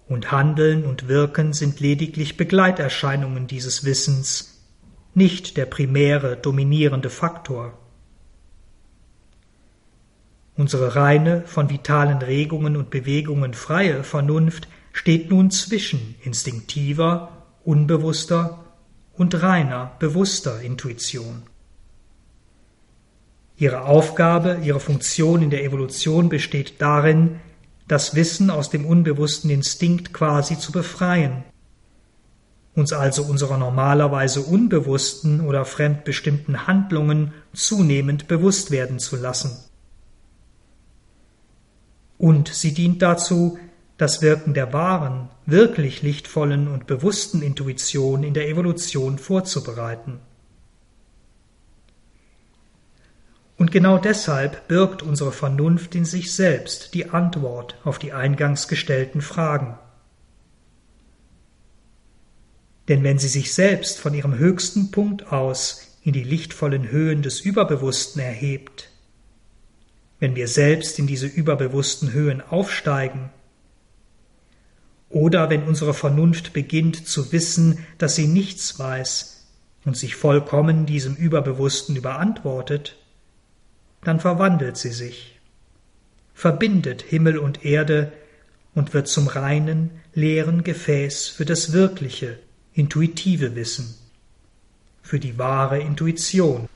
[0.06, 4.62] Und Handeln und Wirken sind lediglich Begleiterscheinungen dieses Wissens,
[5.14, 7.76] nicht der primäre dominierende Faktor.
[10.56, 18.64] Unsere reine, von vitalen Regungen und Bewegungen freie Vernunft steht nun zwischen instinktiver, unbewusster
[19.14, 21.42] und reiner, bewusster Intuition.
[23.56, 27.40] Ihre Aufgabe, ihre Funktion in der Evolution besteht darin,
[27.88, 31.44] das Wissen aus dem unbewussten Instinkt quasi zu befreien,
[32.74, 39.52] uns also unserer normalerweise unbewussten oder fremdbestimmten Handlungen zunehmend bewusst werden zu lassen.
[42.18, 43.58] Und sie dient dazu,
[44.02, 50.18] das Wirken der wahren, wirklich lichtvollen und bewussten Intuition in der Evolution vorzubereiten.
[53.56, 59.20] Und genau deshalb birgt unsere Vernunft in sich selbst die Antwort auf die eingangs gestellten
[59.20, 59.78] Fragen.
[62.88, 67.40] Denn wenn sie sich selbst von ihrem höchsten Punkt aus in die lichtvollen Höhen des
[67.40, 68.90] Überbewussten erhebt,
[70.18, 73.30] wenn wir selbst in diese überbewussten Höhen aufsteigen,
[75.12, 79.44] oder wenn unsere Vernunft beginnt zu wissen, dass sie nichts weiß
[79.84, 82.96] und sich vollkommen diesem Überbewussten überantwortet,
[84.02, 85.38] dann verwandelt sie sich,
[86.34, 88.12] verbindet Himmel und Erde
[88.74, 92.38] und wird zum reinen, leeren Gefäß für das wirkliche,
[92.72, 93.94] intuitive Wissen,
[95.02, 96.68] für die wahre Intuition,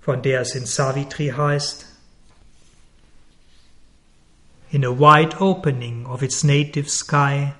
[0.00, 1.87] von der es in Savitri heißt,
[4.70, 7.54] In a wide opening of its native sky,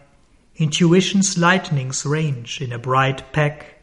[0.56, 3.80] intuition's lightnings range in a bright pack,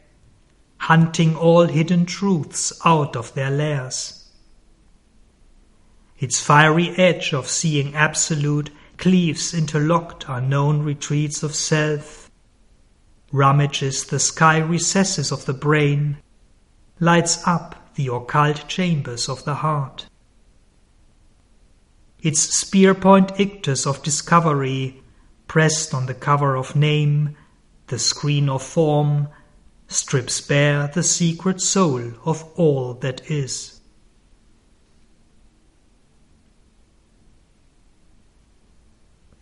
[0.77, 4.29] hunting all hidden truths out of their lairs.
[6.19, 12.29] Its fiery edge of seeing absolute cleaves interlocked unknown retreats of self,
[13.31, 16.17] rummages the sky recesses of the brain,
[16.99, 20.05] lights up the occult chambers of the heart.
[22.25, 24.99] Its spear point ictus of discovery,
[25.47, 27.35] pressed on the cover of name,
[27.85, 29.27] the screen of form,
[29.88, 33.79] strips bare the secret soul of all that is.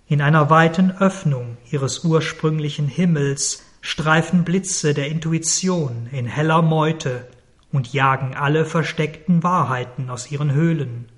[0.05, 7.29] In einer weiten Öffnung ihres ursprünglichen Himmels streifen Blitze der Intuition in heller Meute
[7.71, 11.12] und jagen alle versteckten Wahrheiten aus ihren Höhlen.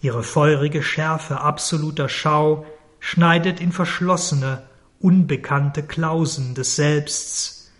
[0.00, 2.64] Ihre feurige Schärfe absoluter Schau
[3.00, 4.62] schneidet in verschlossene,
[5.00, 7.72] unbekannte Klausen des Selbsts,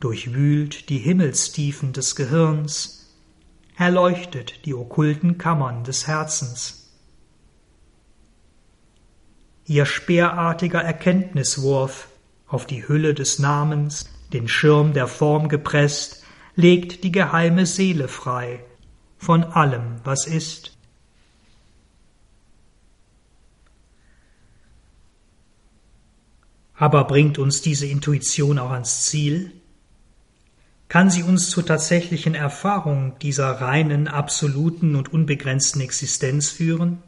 [0.00, 3.16] durchwühlt die Himmelstiefen des Gehirns,
[3.76, 6.90] erleuchtet die okkulten Kammern des Herzens.
[9.66, 12.08] Ihr speerartiger Erkenntniswurf
[12.46, 18.64] auf die Hülle des Namens, den Schirm der Form gepresst, legt die geheime Seele frei
[19.18, 20.77] von allem, was ist.
[26.78, 29.52] Aber bringt uns diese Intuition auch ans Ziel?
[30.88, 37.02] Kann sie uns zur tatsächlichen Erfahrung dieser reinen, absoluten und unbegrenzten Existenz führen?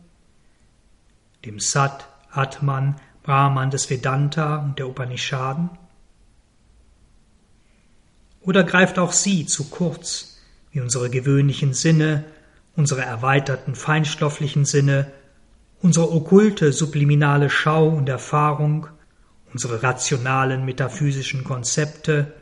[1.44, 5.70] Dem Sat, Atman, Brahman des Vedanta und der Upanishaden?
[8.42, 10.38] Oder greift auch sie zu kurz,
[10.72, 12.24] wie unsere gewöhnlichen Sinne,
[12.74, 15.12] unsere erweiterten feinstofflichen Sinne,
[15.80, 18.88] unsere okkulte subliminale Schau und Erfahrung,
[19.52, 22.34] unsere rationalen metaphysischen Konzepte,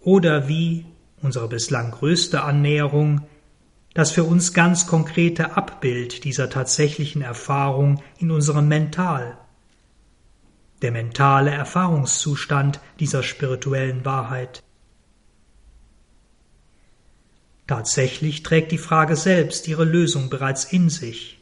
[0.00, 0.86] oder wie
[1.20, 3.22] unsere bislang größte Annäherung
[3.94, 9.36] das für uns ganz konkrete Abbild dieser tatsächlichen Erfahrung in unserem Mental,
[10.80, 14.62] der mentale Erfahrungszustand dieser spirituellen Wahrheit.
[17.66, 21.41] Tatsächlich trägt die Frage selbst ihre Lösung bereits in sich.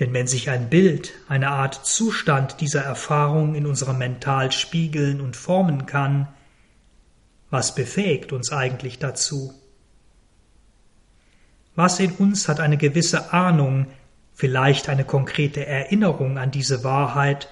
[0.00, 5.36] Denn wenn sich ein Bild, eine Art Zustand dieser Erfahrung in unserem Mental spiegeln und
[5.36, 6.28] formen kann,
[7.50, 9.54] was befähigt uns eigentlich dazu?
[11.76, 13.86] Was in uns hat eine gewisse Ahnung,
[14.32, 17.48] vielleicht eine konkrete Erinnerung an diese Wahrheit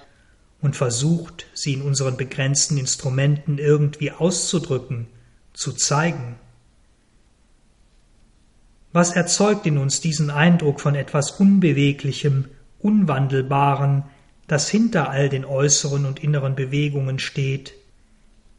[0.61, 5.07] und versucht, sie in unseren begrenzten Instrumenten irgendwie auszudrücken,
[5.53, 6.36] zu zeigen?
[8.93, 12.47] Was erzeugt in uns diesen Eindruck von etwas Unbeweglichem,
[12.78, 14.05] Unwandelbaren,
[14.47, 17.72] das hinter all den äußeren und inneren Bewegungen steht,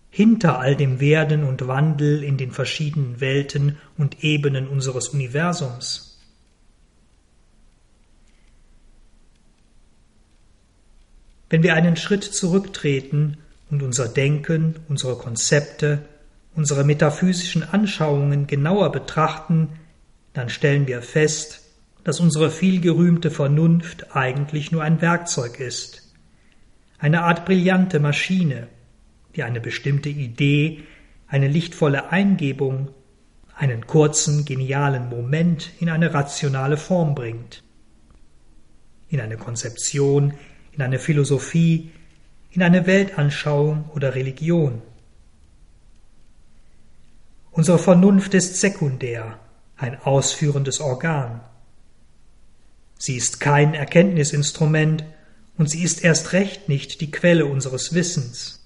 [0.10, 6.20] hinter all dem Werden und Wandel in den verschiedenen Welten und Ebenen unseres Universums.
[11.50, 13.38] Wenn wir einen Schritt zurücktreten
[13.70, 16.04] und unser Denken, unsere Konzepte,
[16.56, 19.70] unsere metaphysischen Anschauungen genauer betrachten,
[20.34, 21.62] dann stellen wir fest,
[22.04, 26.14] dass unsere vielgerühmte Vernunft eigentlich nur ein Werkzeug ist,
[27.00, 28.68] eine Art brillante Maschine,
[29.36, 30.84] die eine bestimmte Idee,
[31.28, 32.90] eine lichtvolle Eingebung,
[33.56, 37.64] einen kurzen, genialen Moment in eine rationale Form bringt,
[39.10, 40.34] in eine Konzeption,
[40.72, 41.92] in eine Philosophie,
[42.52, 44.82] in eine Weltanschauung oder Religion.
[47.52, 49.40] Unsere Vernunft ist sekundär,
[49.78, 51.42] ein ausführendes Organ.
[52.98, 55.04] Sie ist kein Erkenntnisinstrument
[55.58, 58.66] und sie ist erst recht nicht die Quelle unseres Wissens.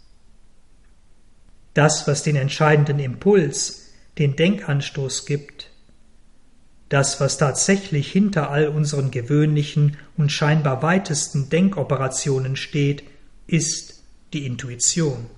[1.73, 3.87] Das, was den entscheidenden Impuls,
[4.17, 5.71] den Denkanstoß gibt,
[6.89, 13.03] das, was tatsächlich hinter all unseren gewöhnlichen und scheinbar weitesten Denkoperationen steht,
[13.45, 14.03] ist
[14.33, 15.29] die Intuition.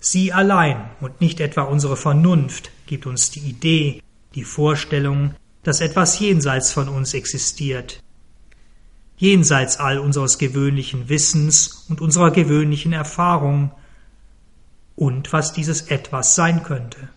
[0.00, 4.02] Sie allein und nicht etwa unsere Vernunft gibt uns die Idee,
[4.34, 8.02] die Vorstellung, dass etwas jenseits von uns existiert,
[9.16, 13.70] jenseits all unseres gewöhnlichen Wissens und unserer gewöhnlichen Erfahrung
[14.94, 17.08] und was dieses etwas sein könnte.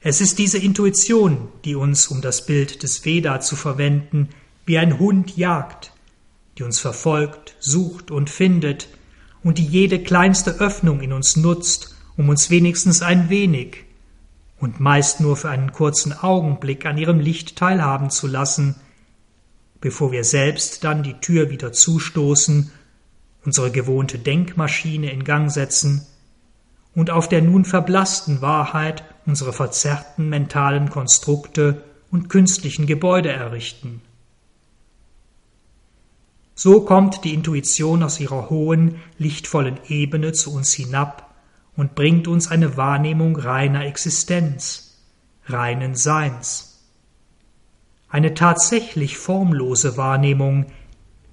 [0.00, 4.30] Es ist diese Intuition, die uns, um das Bild des Veda zu verwenden,
[4.64, 5.92] wie ein Hund jagt,
[6.58, 8.88] die uns verfolgt, sucht und findet
[9.44, 13.84] und die jede kleinste Öffnung in uns nutzt, um uns wenigstens ein wenig
[14.58, 18.76] und meist nur für einen kurzen Augenblick an ihrem Licht teilhaben zu lassen,
[19.80, 22.70] bevor wir selbst dann die Tür wieder zustoßen,
[23.44, 26.06] unsere gewohnte Denkmaschine in Gang setzen
[26.94, 34.00] und auf der nun verblassten Wahrheit unsere verzerrten mentalen Konstrukte und künstlichen Gebäude errichten.
[36.54, 41.25] So kommt die Intuition aus ihrer hohen, lichtvollen Ebene zu uns hinab
[41.76, 44.98] und bringt uns eine Wahrnehmung reiner Existenz,
[45.46, 46.84] reinen Seins.
[48.08, 50.66] Eine tatsächlich formlose Wahrnehmung,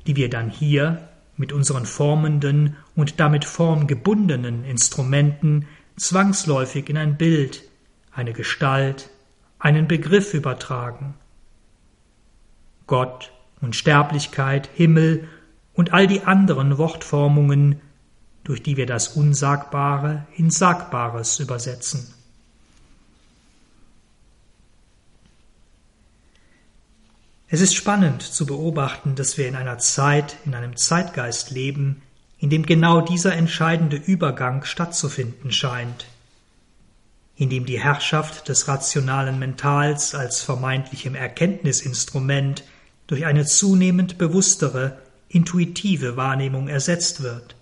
[0.05, 7.63] die wir dann hier mit unseren formenden und damit formgebundenen Instrumenten zwangsläufig in ein Bild,
[8.11, 9.09] eine Gestalt,
[9.59, 11.15] einen Begriff übertragen.
[12.85, 13.31] Gott,
[13.61, 15.27] Unsterblichkeit, Himmel
[15.73, 17.81] und all die anderen Wortformungen,
[18.43, 22.13] durch die wir das Unsagbare in Sagbares übersetzen.
[27.47, 32.01] Es ist spannend zu beobachten, dass wir in einer Zeit, in einem Zeitgeist leben,
[32.39, 36.07] in dem genau dieser entscheidende Übergang stattzufinden scheint,
[37.35, 42.63] in dem die Herrschaft des rationalen Mentals als vermeintlichem Erkenntnisinstrument
[43.05, 44.97] durch eine zunehmend bewusstere,
[45.29, 47.55] intuitive Wahrnehmung ersetzt wird.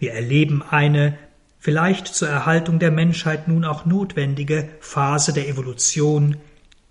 [0.00, 1.18] Wir erleben eine,
[1.58, 6.38] vielleicht zur Erhaltung der Menschheit nun auch notwendige Phase der Evolution,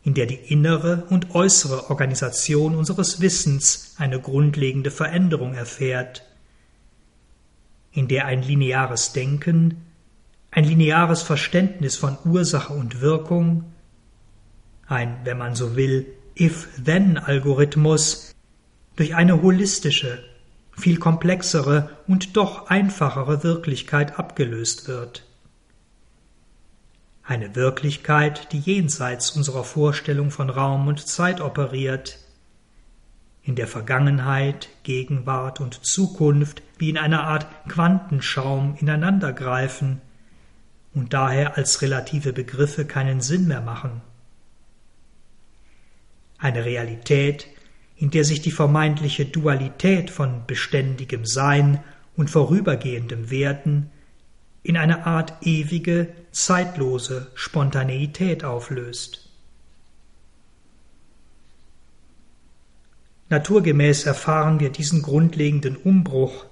[0.03, 6.23] in der die innere und äußere Organisation unseres Wissens eine grundlegende Veränderung erfährt,
[7.91, 9.85] in der ein lineares Denken,
[10.51, 13.63] ein lineares Verständnis von Ursache und Wirkung,
[14.85, 16.05] ein, wenn man so will,
[16.39, 18.35] If-Then-Algorithmus
[18.95, 20.23] durch eine holistische,
[20.79, 25.25] viel komplexere und doch einfachere Wirklichkeit abgelöst wird.
[27.23, 32.17] Eine Wirklichkeit, die jenseits unserer Vorstellung von Raum und Zeit operiert,
[33.43, 40.01] in der Vergangenheit, Gegenwart und Zukunft wie in einer Art Quantenschaum ineinandergreifen
[40.93, 44.01] und daher als relative Begriffe keinen Sinn mehr machen
[46.39, 47.47] eine Realität,
[47.99, 51.83] in der sich die vermeintliche Dualität von beständigem Sein
[52.15, 53.91] und vorübergehendem Werden
[54.63, 59.29] in eine Art ewige, zeitlose Spontaneität auflöst.
[63.27, 66.45] Naturgemäß erfahren wir diesen grundlegenden Umbruch,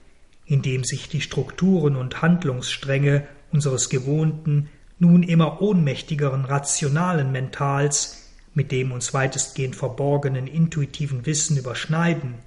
[0.45, 4.69] in dem sich die Strukturen und Handlungsstränge unseres gewohnten,
[4.99, 8.16] nun immer ohnmächtigeren rationalen Mentals
[8.57, 12.39] mit dem uns weitestgehend verborgenen intuitiven Wissen überschneiden,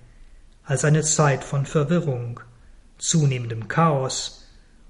[0.65, 2.41] als eine Zeit von Verwirrung,
[2.99, 4.45] zunehmendem Chaos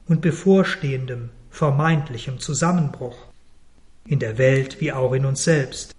[0.09, 3.19] und bevorstehendem vermeintlichem Zusammenbruch,
[4.07, 5.95] in der Welt wie auch in uns selbst.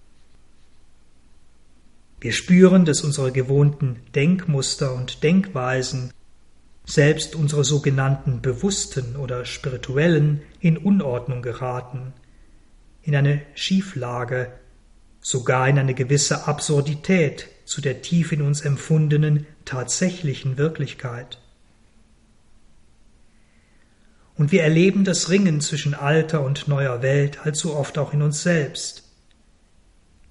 [2.19, 6.11] Wir spüren, dass unsere gewohnten Denkmuster und Denkweisen,
[6.84, 12.13] selbst unsere sogenannten bewussten oder spirituellen, in Unordnung geraten,
[13.03, 14.51] in eine Schieflage,
[15.22, 21.39] sogar in eine gewisse Absurdität zu der tief in uns empfundenen tatsächlichen Wirklichkeit.
[24.36, 28.41] Und wir erleben das Ringen zwischen alter und neuer Welt allzu oft auch in uns
[28.41, 29.03] selbst.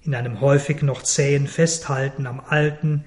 [0.03, 3.05] In einem häufig noch zähen Festhalten am Alten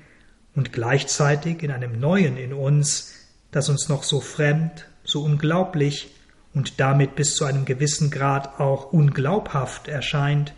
[0.55, 3.13] und gleichzeitig in einem Neuen in uns,
[3.51, 6.15] das uns noch so fremd, so unglaublich
[6.55, 10.55] und damit bis zu einem gewissen Grad auch unglaubhaft erscheint,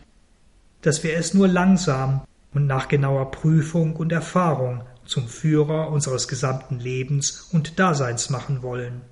[0.82, 2.22] dass wir es nur langsam
[2.52, 9.02] und nach genauer Prüfung und Erfahrung zum Führer unseres gesamten Lebens und Daseins machen wollen.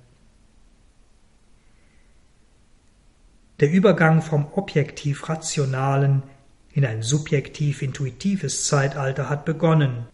[3.59, 6.23] Der Übergang vom objektiv rationalen
[6.73, 10.07] in ein subjektiv intuitives Zeitalter hat begonnen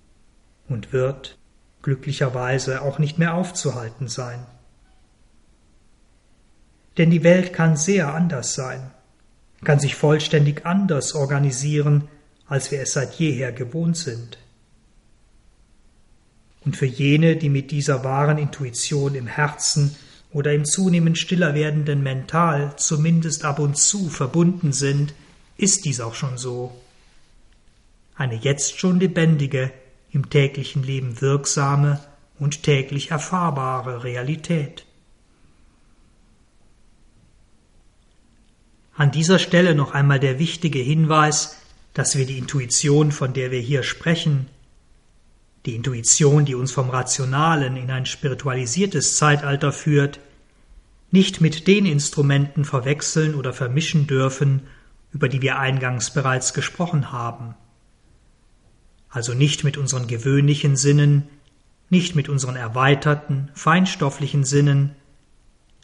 [0.70, 1.40] und wird
[1.82, 4.46] glücklicherweise auch nicht mehr aufzuhalten sein.
[7.00, 8.92] Denn die Welt kann sehr anders sein,
[9.64, 12.08] kann sich vollständig anders organisieren,
[12.48, 14.38] als wir es seit jeher gewohnt sind.
[16.64, 19.96] Und für jene, die mit dieser wahren Intuition im Herzen
[20.32, 25.14] oder im zunehmend stiller werdenden Mental zumindest ab und zu verbunden sind,
[25.58, 26.72] ist dies auch schon so.
[28.16, 29.72] Eine jetzt schon lebendige,
[30.12, 32.00] im täglichen Leben wirksame
[32.38, 34.86] und täglich erfahrbare Realität.
[39.02, 41.58] An dieser Stelle noch einmal der wichtige Hinweis,
[41.96, 44.46] dass wir die Intuition, von der wir hier sprechen,
[45.66, 50.20] die Intuition, die uns vom Rationalen in ein spiritualisiertes Zeitalter führt,
[51.10, 54.68] nicht mit den Instrumenten verwechseln oder vermischen dürfen,
[55.12, 57.56] über die wir eingangs bereits gesprochen haben.
[59.10, 61.28] Also nicht mit unseren gewöhnlichen Sinnen,
[61.90, 64.92] nicht mit unseren erweiterten, feinstofflichen Sinnen,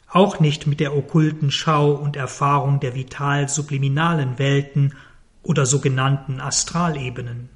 [0.08, 4.94] auch nicht mit der okkulten Schau und Erfahrung der vital subliminalen Welten
[5.42, 7.50] oder sogenannten Astralebenen.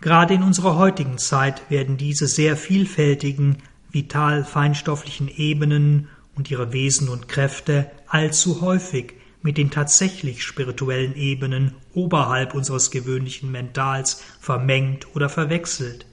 [0.00, 3.58] Gerade in unserer heutigen Zeit werden diese sehr vielfältigen,
[3.90, 11.74] vital feinstofflichen Ebenen und ihre Wesen und Kräfte allzu häufig mit den tatsächlich spirituellen Ebenen
[11.92, 16.06] oberhalb unseres gewöhnlichen Mentals vermengt oder verwechselt.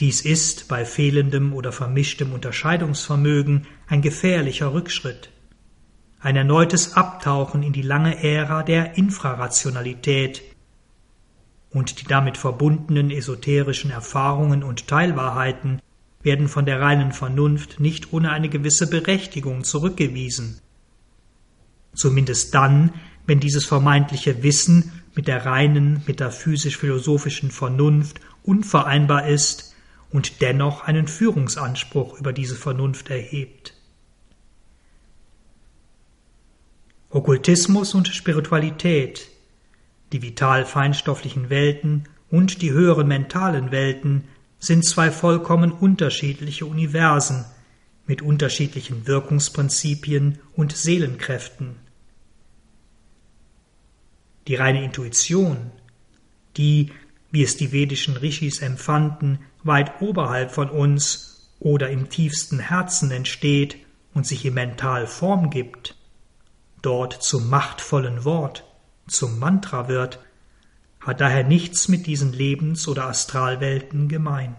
[0.00, 5.30] Dies ist bei fehlendem oder vermischtem Unterscheidungsvermögen ein gefährlicher Rückschritt,
[6.20, 10.42] ein erneutes Abtauchen in die lange Ära der Infrarationalität,
[11.70, 15.82] und die damit verbundenen esoterischen Erfahrungen und Teilwahrheiten
[16.22, 20.60] werden von der reinen Vernunft nicht ohne eine gewisse Berechtigung zurückgewiesen.
[21.94, 22.92] Zumindest dann,
[23.26, 29.65] wenn dieses vermeintliche Wissen mit der reinen metaphysisch-philosophischen Vernunft unvereinbar ist
[30.10, 33.74] und dennoch einen Führungsanspruch über diese Vernunft erhebt.
[37.10, 39.28] Okkultismus und Spiritualität,
[40.12, 44.24] die vital feinstofflichen Welten und die höheren mentalen Welten
[44.58, 47.44] sind zwei vollkommen unterschiedliche Universen
[48.06, 51.76] mit unterschiedlichen Wirkungsprinzipien und Seelenkräften.
[54.46, 55.72] Die reine Intuition,
[56.56, 56.92] die,
[57.30, 63.76] wie es die vedischen Rishis empfanden, weit oberhalb von uns oder im tiefsten Herzen entsteht
[64.14, 65.96] und sich im Mental Form gibt,
[66.82, 68.64] dort zum machtvollen Wort,
[69.06, 70.20] zum Mantra wird,
[71.00, 74.56] hat daher nichts mit diesen Lebens- oder Astralwelten gemein.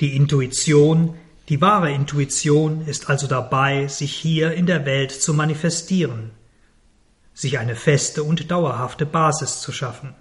[0.00, 1.14] Die Intuition,
[1.48, 6.30] die wahre Intuition ist also dabei, sich hier in der Welt zu manifestieren,
[7.38, 10.12] sich eine feste und dauerhafte Basis zu schaffen.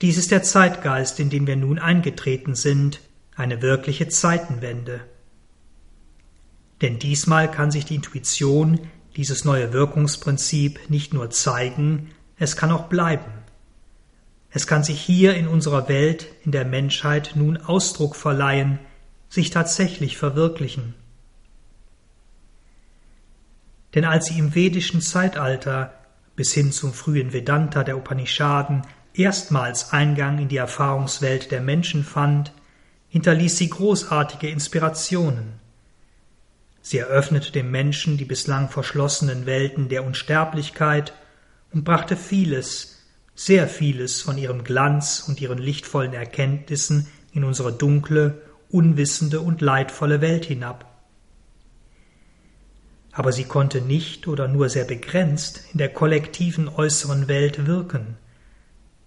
[0.00, 3.00] Dies ist der Zeitgeist, in den wir nun eingetreten sind,
[3.34, 5.00] eine wirkliche Zeitenwende.
[6.82, 8.78] Denn diesmal kann sich die Intuition
[9.16, 13.32] dieses neue Wirkungsprinzip nicht nur zeigen, es kann auch bleiben.
[14.50, 18.78] Es kann sich hier in unserer Welt, in der Menschheit nun Ausdruck verleihen,
[19.28, 20.94] sich tatsächlich verwirklichen.
[23.96, 25.94] Denn als sie im vedischen Zeitalter
[26.36, 28.82] bis hin zum frühen Vedanta der Upanishaden
[29.14, 32.52] erstmals Eingang in die Erfahrungswelt der Menschen fand,
[33.08, 35.54] hinterließ sie großartige Inspirationen.
[36.82, 41.14] Sie eröffnete dem Menschen die bislang verschlossenen Welten der Unsterblichkeit
[41.72, 43.02] und brachte vieles,
[43.34, 50.20] sehr vieles von ihrem Glanz und ihren lichtvollen Erkenntnissen in unsere dunkle, unwissende und leidvolle
[50.20, 50.95] Welt hinab.
[53.16, 58.18] Aber sie konnte nicht oder nur sehr begrenzt in der kollektiven äußeren Welt wirken,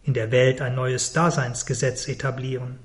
[0.02, 2.80] in der Welt ein neues Daseinsgesetz etablieren.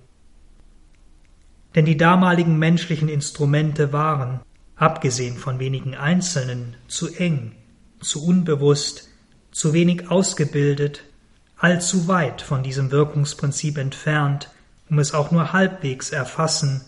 [1.75, 4.41] Denn die damaligen menschlichen Instrumente waren,
[4.77, 7.53] abgesehen von wenigen Einzelnen, zu eng,
[8.01, 9.09] zu unbewusst,
[9.51, 11.05] zu wenig ausgebildet,
[11.57, 14.51] allzu weit von diesem Wirkungsprinzip entfernt,
[14.91, 16.83] um es auch nur halbwegs erfassen,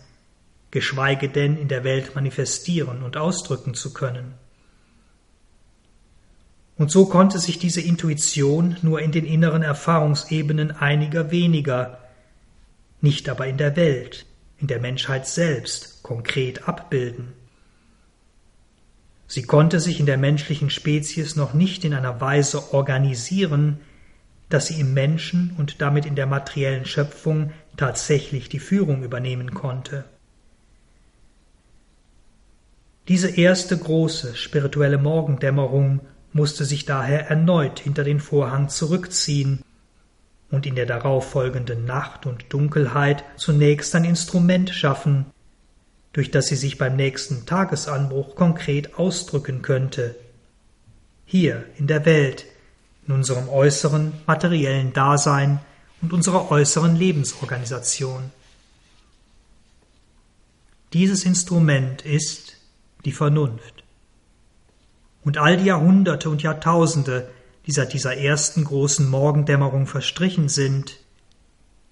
[0.71, 4.35] geschweige denn in der Welt manifestieren und ausdrücken zu können.
[6.77, 11.99] Und so konnte sich diese Intuition nur in den inneren Erfahrungsebenen einiger weniger,
[13.01, 14.27] nicht aber in der Welt,
[14.59, 17.33] in der Menschheit selbst konkret abbilden.
[19.27, 23.81] Sie konnte sich in der menschlichen Spezies noch nicht in einer Weise organisieren,
[24.49, 30.05] dass sie im Menschen und damit in der materiellen Schöpfung tatsächlich die Führung übernehmen konnte.
[33.09, 36.01] Diese erste große spirituelle Morgendämmerung
[36.33, 39.63] musste sich daher erneut hinter den Vorhang zurückziehen
[40.51, 45.27] und in der darauf folgenden Nacht und Dunkelheit zunächst ein Instrument schaffen,
[46.13, 50.17] durch das sie sich beim nächsten Tagesanbruch konkret ausdrücken könnte.
[51.25, 52.47] Hier in der Welt,
[53.07, 55.61] in unserem äußeren materiellen Dasein
[56.03, 58.31] und unserer äußeren Lebensorganisation.
[60.93, 62.46] Dieses Instrument ist
[63.07, 63.85] die Vernunft.
[65.25, 67.31] Und all die Jahrhunderte und Jahrtausende,
[67.67, 70.99] die seit dieser ersten großen Morgendämmerung verstrichen sind,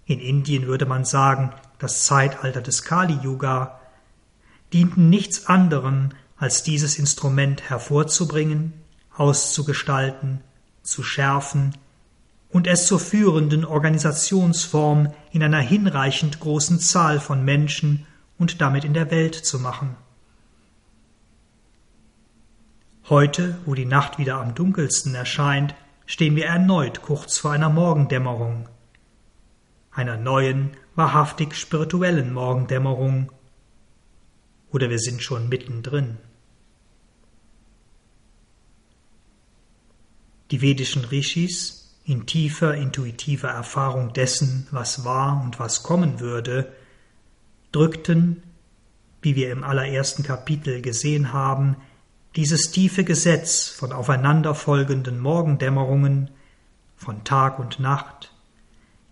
[0.06, 3.80] in Indien würde man sagen, das Zeitalter des Kali-Yuga,
[4.72, 8.72] dienten nichts anderem, als dieses Instrument hervorzubringen,
[9.16, 10.40] auszugestalten,
[10.82, 11.76] zu schärfen
[12.50, 18.06] und es zur führenden Organisationsform in einer hinreichend großen Zahl von Menschen
[18.36, 19.96] und damit in der Welt zu machen.
[23.10, 25.74] Heute, wo die Nacht wieder am dunkelsten erscheint,
[26.06, 28.66] stehen wir erneut kurz vor einer Morgendämmerung,
[29.90, 33.30] einer neuen, wahrhaftig spirituellen Morgendämmerung,
[34.70, 36.16] oder wir sind schon mittendrin.
[40.50, 46.72] Die vedischen Rishis, in tiefer intuitiver Erfahrung dessen, was war und was kommen würde,
[47.70, 48.42] drückten,
[49.20, 51.76] wie wir im allerersten Kapitel gesehen haben,
[52.36, 56.30] dieses tiefe Gesetz von aufeinanderfolgenden Morgendämmerungen,
[56.96, 58.32] von Tag und Nacht,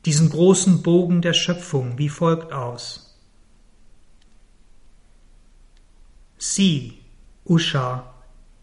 [0.04, 3.16] diesen großen Bogen der Schöpfung wie folgt aus.
[6.38, 6.98] Sie,
[7.44, 8.12] Usha,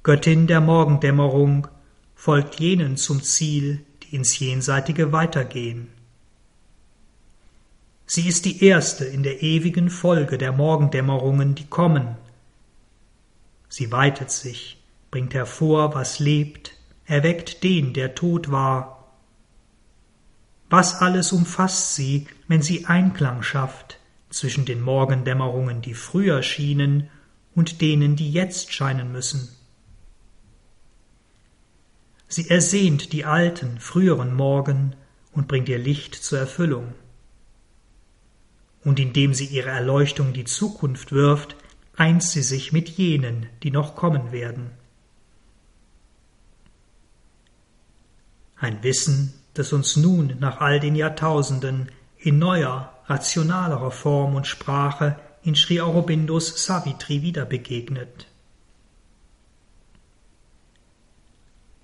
[0.03, 1.67] Göttin der Morgendämmerung,
[2.13, 5.87] folgt jenen zum Ziel, die ins Jenseitige weitergehen.
[8.05, 12.17] Sie ist die erste in der ewigen Folge der Morgendämmerungen, die kommen.
[13.69, 16.73] Sie weitet sich, bringt hervor, was lebt,
[17.05, 19.13] erweckt den, der tot war.
[20.69, 23.99] Was alles umfasst sie, wenn sie Einklang schafft
[24.29, 27.09] zwischen den Morgendämmerungen, die früher schienen,
[27.55, 29.49] und denen, die jetzt scheinen müssen.
[32.27, 34.95] Sie ersehnt die alten, früheren Morgen
[35.33, 36.93] und bringt ihr Licht zur Erfüllung.
[38.83, 41.55] Und indem sie ihre Erleuchtung die Zukunft wirft,
[41.99, 44.71] eint sie sich mit jenen, die noch kommen werden.
[48.55, 55.19] Ein Wissen, das uns nun nach all den Jahrtausenden in neuer, rationalerer Form und Sprache
[55.43, 58.27] in Sri Aurobindos Savitri wieder begegnet.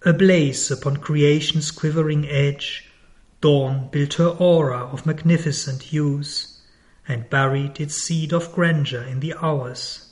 [0.01, 2.85] Ablaze upon creation's quivering edge,
[3.41, 6.61] dawn built her aura of magnificent hues,
[7.05, 10.04] and buried its seed of grandeur in the hours.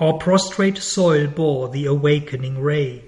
[0.00, 3.04] Our prostrate soil bore the awakening ray.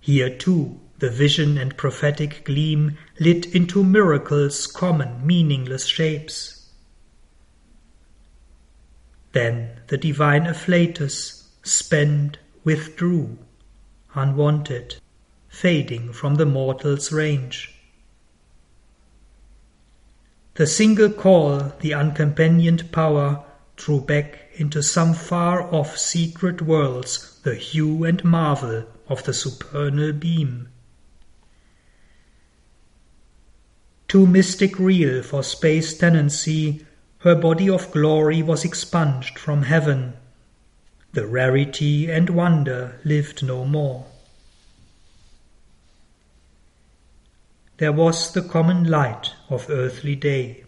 [0.00, 6.70] Here too the vision and prophetic gleam lit into miracles common, meaningless shapes.
[9.32, 13.38] Then the divine afflatus, spent, withdrew,
[14.14, 14.96] unwanted,
[15.48, 17.74] fading from the mortal's range.
[20.54, 23.44] The single call, the uncompanioned power,
[23.76, 30.12] drew back into some far off secret worlds the hue and marvel of the supernal
[30.12, 30.68] beam.
[34.06, 36.84] Too mystic real for space tenancy,
[37.20, 40.12] her body of glory was expunged from heaven.
[41.12, 44.04] The rarity and wonder lived no more.
[47.78, 50.64] There was the common light of earthly day.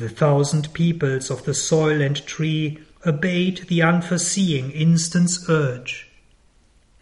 [0.00, 6.08] The thousand peoples of the soil and tree obeyed the unforeseeing instant's urge.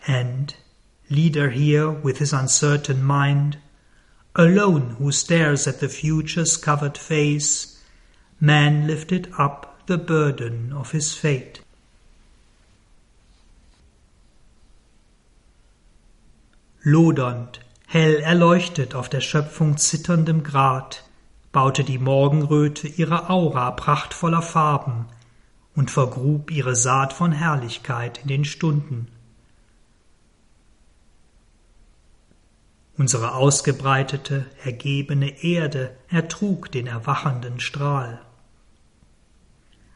[0.08, 0.52] And,
[1.08, 3.58] leader here with his uncertain mind,
[4.34, 7.80] alone who stares at the future's covered face,
[8.40, 11.60] man lifted up the burden of his fate.
[16.84, 21.04] Lodernd, hell erleuchtet auf der Schöpfung zitterndem Grat,
[21.58, 25.06] baute die Morgenröte ihre Aura prachtvoller Farben
[25.74, 29.08] und vergrub ihre Saat von Herrlichkeit in den Stunden.
[32.96, 38.20] Unsere ausgebreitete, ergebene Erde ertrug den erwachenden Strahl.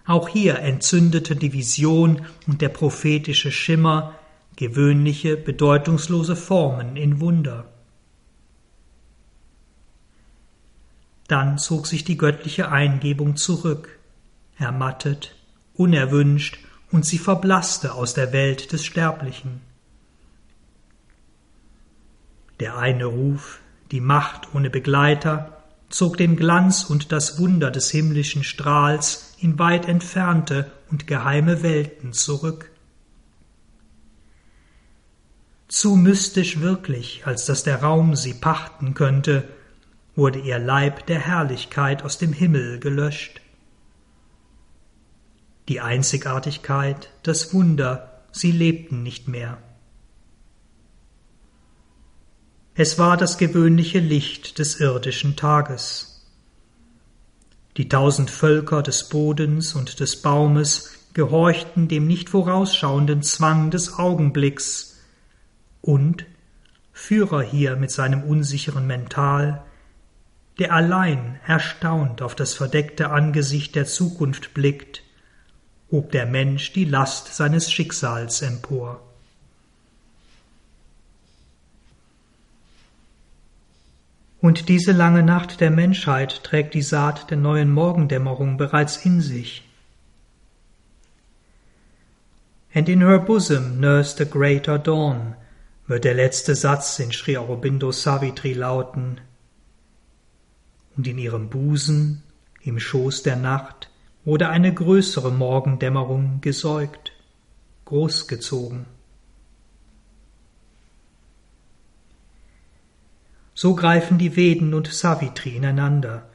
[0.04, 4.16] Auch hier entzündete die Vision und der prophetische Schimmer
[4.56, 7.72] gewöhnliche, bedeutungslose Formen in Wunder.
[11.28, 13.98] Dann zog sich die göttliche Eingebung zurück,
[14.58, 15.34] ermattet,
[15.74, 16.58] unerwünscht,
[16.90, 19.62] und sie verblasste aus der Welt des Sterblichen.
[22.60, 23.60] Der eine Ruf,
[23.90, 29.88] die Macht ohne Begleiter, zog den Glanz und das Wunder des himmlischen Strahls in weit
[29.88, 32.70] entfernte und geheime Welten zurück.
[35.68, 39.48] Zu mystisch wirklich, als dass der Raum sie pachten könnte,
[40.14, 43.40] wurde ihr Leib der Herrlichkeit aus dem Himmel gelöscht.
[45.68, 49.58] Die Einzigartigkeit, das Wunder, sie lebten nicht mehr.
[52.74, 56.26] Es war das gewöhnliche Licht des irdischen Tages.
[57.76, 64.92] Die tausend Völker des Bodens und des Baumes gehorchten dem nicht vorausschauenden Zwang des Augenblicks,
[65.82, 66.24] und
[66.92, 69.64] Führer hier mit seinem unsicheren Mental,
[70.59, 75.03] der allein erstaunt auf das verdeckte Angesicht der Zukunft blickt,
[75.90, 79.00] hob der Mensch die Last seines Schicksals empor.
[84.40, 89.62] Und diese lange Nacht der Menschheit trägt die Saat der neuen Morgendämmerung bereits in sich.
[92.74, 95.36] And in her bosom nursed a greater dawn,
[95.86, 99.20] wird der letzte Satz in Sri Aurobindo Savitri lauten,
[100.97, 102.22] und in ihrem Busen,
[102.62, 103.90] im Schoß der Nacht,
[104.24, 107.12] wurde eine größere Morgendämmerung gesäugt,
[107.86, 108.86] großgezogen.
[113.55, 116.28] So greifen die Veden und Savitri ineinander.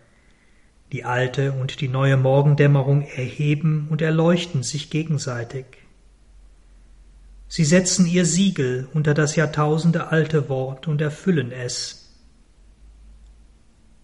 [0.91, 5.65] Die alte und die neue Morgendämmerung erheben und erleuchten sich gegenseitig.
[7.49, 12.06] Sie setzen ihr Siegel unter das Jahrtausende alte Wort und erfüllen es,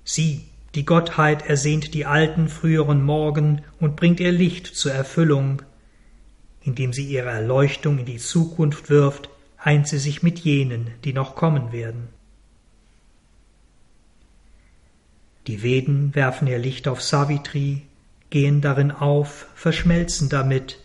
[0.03, 0.45] Sie,
[0.75, 5.61] die Gottheit, ersehnt die alten früheren Morgen und bringt ihr Licht zur Erfüllung.
[6.61, 11.35] Indem sie ihre Erleuchtung in die Zukunft wirft, eint sie sich mit jenen, die noch
[11.35, 12.09] kommen werden.
[15.47, 17.81] Die Veden werfen ihr Licht auf Savitri,
[18.29, 20.79] gehen darin auf, verschmelzen damit.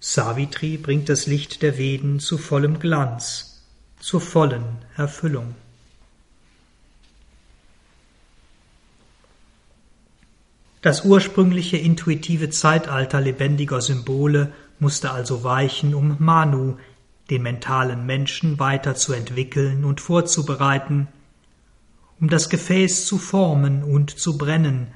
[0.00, 3.62] Savitri bringt das Licht der Veden zu vollem Glanz,
[4.00, 4.64] zur vollen
[4.96, 5.54] Erfüllung.
[10.84, 16.76] Das ursprüngliche intuitive Zeitalter lebendiger Symbole musste also weichen, um Manu,
[17.30, 21.08] den mentalen Menschen, weiter zu entwickeln und vorzubereiten,
[22.20, 24.88] um das Gefäß zu formen und zu brennen,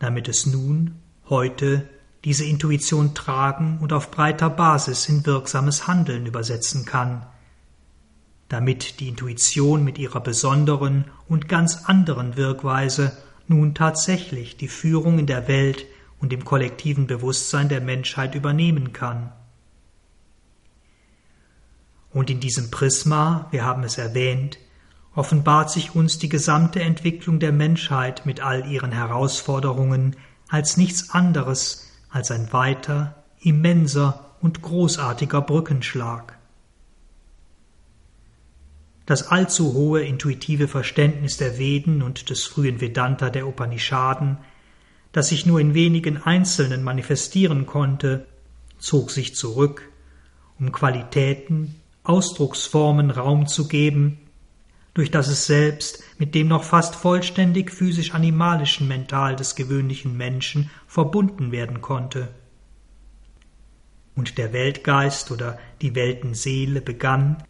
[0.00, 0.96] damit es nun,
[1.28, 1.88] heute,
[2.24, 7.24] diese Intuition tragen und auf breiter Basis in wirksames Handeln übersetzen kann,
[8.48, 13.16] damit die Intuition mit ihrer besonderen und ganz anderen Wirkweise
[13.50, 15.86] nun tatsächlich die Führung in der Welt
[16.20, 19.32] und im kollektiven Bewusstsein der Menschheit übernehmen kann.
[22.10, 24.58] Und in diesem Prisma, wir haben es erwähnt,
[25.14, 30.16] offenbart sich uns die gesamte Entwicklung der Menschheit mit all ihren Herausforderungen
[30.48, 36.37] als nichts anderes als ein weiter, immenser und großartiger Brückenschlag.
[39.08, 44.36] Das allzu hohe intuitive Verständnis der Veden und des frühen Vedanta der Upanishaden,
[45.12, 48.26] das sich nur in wenigen Einzelnen manifestieren konnte,
[48.78, 49.90] zog sich zurück,
[50.60, 54.18] um Qualitäten, Ausdrucksformen Raum zu geben,
[54.92, 61.50] durch das es selbst mit dem noch fast vollständig physisch-animalischen Mental des gewöhnlichen Menschen verbunden
[61.50, 62.28] werden konnte.
[64.14, 67.42] Und der Weltgeist oder die Weltenseele begann,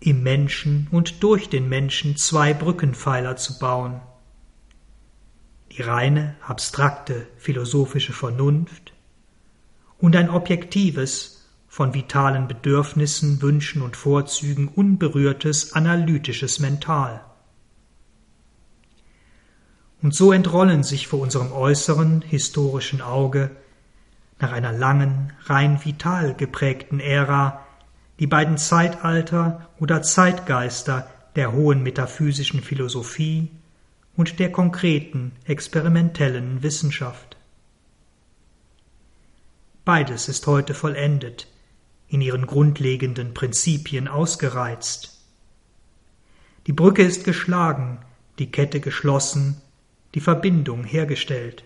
[0.00, 4.00] im Menschen und durch den Menschen zwei Brückenpfeiler zu bauen.
[5.72, 8.94] die reine, abstrakte, philosophische Vernunft
[9.98, 11.36] und ein objektives,
[11.68, 17.22] von vitalen Bedürfnissen, Wünschen und Vorzügen unberührtes, analytisches Mental.
[20.00, 23.50] Und so entrollen sich vor unserem äußeren historischen Auge
[24.38, 27.65] nach einer langen, rein vital geprägten Ära
[28.18, 33.50] die beiden Zeitalter oder Zeitgeister der hohen metaphysischen Philosophie
[34.16, 37.36] und der konkreten experimentellen Wissenschaft.
[39.84, 41.46] Beides ist heute vollendet,
[42.08, 45.20] in ihren grundlegenden Prinzipien ausgereizt.
[46.66, 47.98] Die Brücke ist geschlagen,
[48.38, 49.60] die Kette geschlossen,
[50.14, 51.64] die Verbindung hergestellt.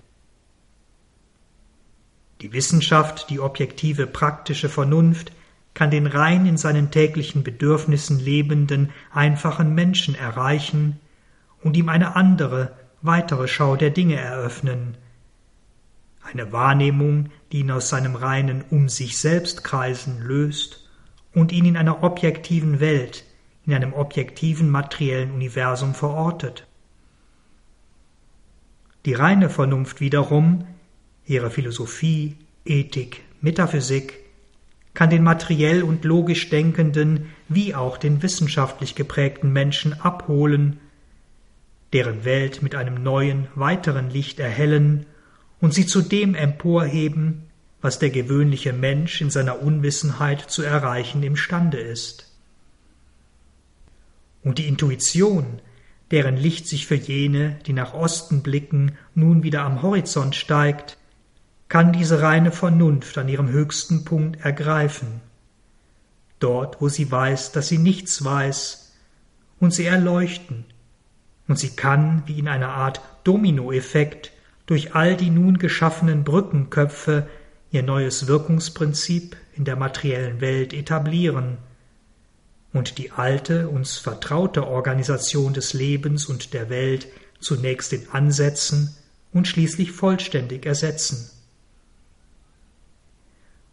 [2.40, 5.32] Die Wissenschaft, die objektive praktische Vernunft
[5.74, 10.98] kann den rein in seinen täglichen Bedürfnissen lebenden, einfachen Menschen erreichen
[11.62, 14.96] und ihm eine andere, weitere Schau der Dinge eröffnen,
[16.22, 20.88] eine Wahrnehmung, die ihn aus seinem reinen Um sich selbst kreisen löst
[21.34, 23.24] und ihn in einer objektiven Welt,
[23.66, 26.66] in einem objektiven materiellen Universum verortet.
[29.06, 30.66] Die reine Vernunft wiederum,
[31.24, 34.19] ihre Philosophie, Ethik, Metaphysik,
[34.94, 40.80] kann den materiell und logisch denkenden wie auch den wissenschaftlich geprägten Menschen abholen,
[41.92, 45.06] deren Welt mit einem neuen, weiteren Licht erhellen
[45.60, 47.42] und sie zu dem emporheben,
[47.80, 52.30] was der gewöhnliche Mensch in seiner Unwissenheit zu erreichen imstande ist.
[54.42, 55.60] Und die Intuition,
[56.10, 60.98] deren Licht sich für jene, die nach Osten blicken, nun wieder am Horizont steigt,
[61.70, 65.20] kann diese reine Vernunft an ihrem höchsten Punkt ergreifen,
[66.40, 68.92] dort, wo sie weiß, dass sie nichts weiß,
[69.60, 70.64] und sie erleuchten,
[71.46, 74.32] und sie kann, wie in einer Art Dominoeffekt,
[74.66, 77.28] durch all die nun geschaffenen Brückenköpfe
[77.70, 81.58] ihr neues Wirkungsprinzip in der materiellen Welt etablieren
[82.72, 87.06] und die alte, uns vertraute Organisation des Lebens und der Welt
[87.38, 88.96] zunächst in Ansätzen
[89.32, 91.30] und schließlich vollständig ersetzen.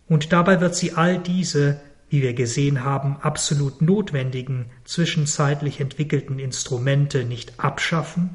[0.10, 1.80] Und dabei wird sie all diese,
[2.10, 8.30] wie wir gesehen haben, absolut notwendigen, zwischenzeitlich entwickelten Instrumente nicht abschaffen,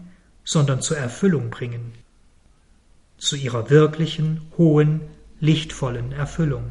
[0.45, 1.93] sondern zur Erfüllung bringen.
[3.17, 5.01] Zu ihrer wirklichen, hohen,
[5.41, 6.65] lichtvollen Erfüllung.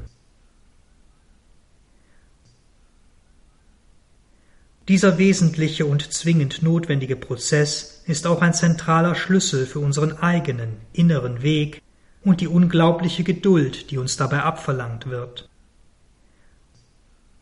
[4.87, 11.43] Dieser wesentliche und zwingend notwendige Prozess ist auch ein zentraler Schlüssel für unseren eigenen inneren
[11.43, 11.81] Weg
[12.23, 15.49] und die unglaubliche Geduld, die uns dabei abverlangt wird.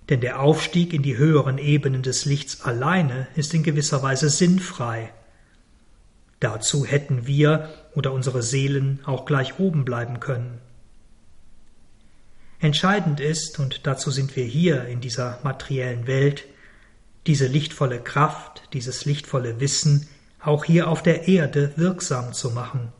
[0.09, 5.13] Denn der Aufstieg in die höheren Ebenen des Lichts alleine ist in gewisser Weise sinnfrei.
[6.39, 10.59] Dazu hätten wir oder unsere Seelen auch gleich oben bleiben können.
[12.59, 16.45] Entscheidend ist, und dazu sind wir hier in dieser materiellen Welt,
[17.27, 20.07] diese lichtvolle Kraft, dieses lichtvolle Wissen
[20.41, 22.91] auch hier auf der Erde wirksam zu machen.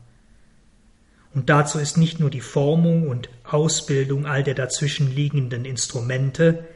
[1.32, 6.66] Und dazu ist nicht nur die Formung und Ausbildung all der dazwischen liegenden Instrumente,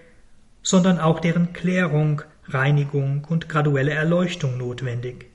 [0.63, 5.27] sondern auch deren Klärung, Reinigung und graduelle Erleuchtung notwendig.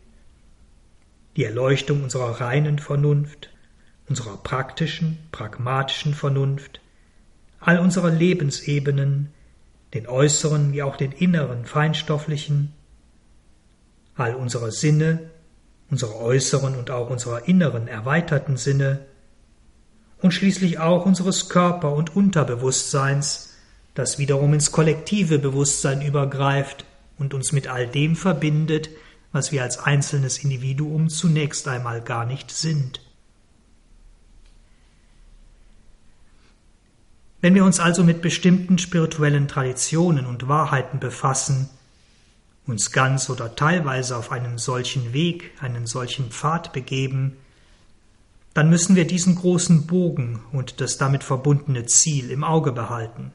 [1.36, 3.50] Die Erleuchtung unserer reinen Vernunft,
[4.08, 6.82] unserer praktischen, pragmatischen Vernunft,
[7.60, 9.34] all unserer Lebensebenen,
[9.94, 12.74] den äußeren wie auch den inneren feinstofflichen,
[14.16, 15.30] all unsere Sinne,
[15.90, 19.06] unsere äußeren und auch unserer inneren erweiterten Sinne
[20.22, 23.56] und schließlich auch unseres Körper- und Unterbewusstseins,
[23.94, 26.86] das wiederum ins kollektive Bewusstsein übergreift
[27.18, 28.90] und uns mit all dem verbindet,
[29.32, 33.02] was wir als einzelnes Individuum zunächst einmal gar nicht sind.
[37.42, 41.70] Wenn wir uns also mit bestimmten spirituellen Traditionen und Wahrheiten befassen,
[42.68, 47.38] uns ganz oder teilweise auf einen solchen Weg, einen solchen Pfad begeben,
[48.60, 53.32] dann müssen wir diesen großen Bogen und das damit verbundene Ziel im Auge behalten.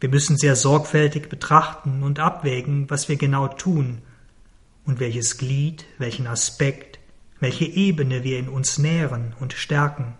[0.00, 4.00] Wir müssen sehr sorgfältig betrachten und abwägen, was wir genau tun
[4.86, 6.98] und welches Glied, welchen Aspekt,
[7.38, 10.14] welche Ebene wir in uns nähren und stärken.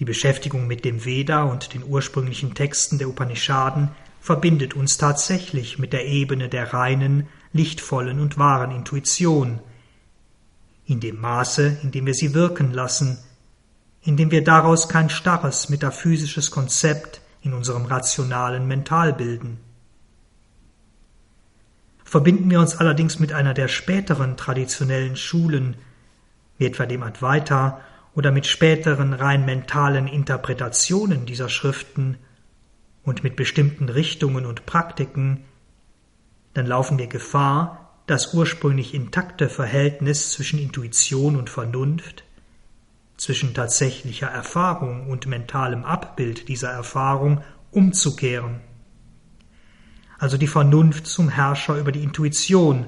[0.00, 3.90] Die Beschäftigung mit dem Veda und den ursprünglichen Texten der Upanishaden
[4.20, 9.60] verbindet uns tatsächlich mit der Ebene der reinen, lichtvollen und wahren Intuition,
[10.86, 13.18] in dem Maße, in dem wir sie wirken lassen,
[14.02, 19.58] in dem wir daraus kein starres metaphysisches Konzept in unserem rationalen Mental bilden.
[22.04, 25.76] Verbinden wir uns allerdings mit einer der späteren traditionellen Schulen,
[26.56, 27.80] wie etwa dem Advaita
[28.14, 32.16] oder mit späteren rein mentalen Interpretationen dieser Schriften
[33.02, 35.44] und mit bestimmten Richtungen und Praktiken,
[36.56, 42.24] dann laufen wir Gefahr, das ursprünglich intakte Verhältnis zwischen Intuition und Vernunft,
[43.18, 47.42] zwischen tatsächlicher Erfahrung und mentalem Abbild dieser Erfahrung
[47.72, 48.60] umzukehren.
[50.18, 52.86] Also die Vernunft zum Herrscher über die Intuition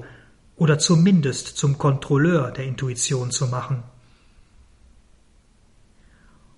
[0.55, 3.83] oder zumindest zum Kontrolleur der Intuition zu machen.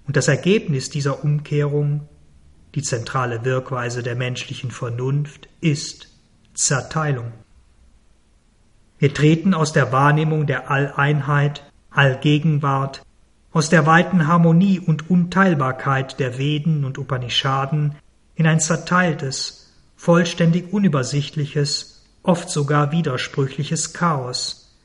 [0.08, 2.08] Und das Ergebnis dieser Umkehrung,
[2.74, 6.11] die zentrale Wirkweise der menschlichen Vernunft, ist
[6.54, 7.32] Zerteilung.
[9.00, 13.04] Wir treten aus der Wahrnehmung der Alleinheit, Allgegenwart,
[13.52, 17.96] aus der weiten Harmonie und Unteilbarkeit der Veden und Upanishaden
[18.36, 24.78] in ein zerteiltes, vollständig unübersichtliches, oft sogar widersprüchliches Chaos.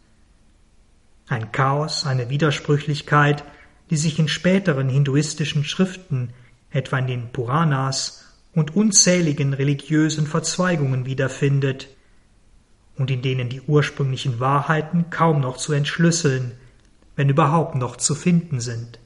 [1.29, 3.45] Ein Chaos, eine Widersprüchlichkeit,
[3.91, 6.33] die sich in späteren hinduistischen Schriften,
[6.71, 8.26] etwa in den Puranas
[8.57, 11.89] und unzähligen religiösen Verzweigungen wiederfindet,
[12.97, 16.53] und in denen die ursprünglichen Wahrheiten kaum noch zu entschlüsseln,
[17.15, 18.99] wenn überhaupt noch zu finden sind.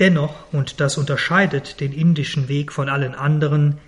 [0.00, 3.78] Dennoch, und das unterscheidet den indischen Weg von allen anderen,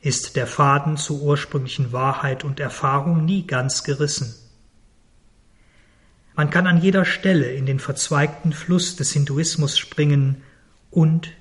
[0.00, 4.32] ist der Faden zur ursprünglichen Wahrheit und Erfahrung nie ganz gerissen.
[6.36, 10.42] Man kann an jeder Stelle in den verzweigten Fluss des Hinduismus springen
[10.96, 11.32] und,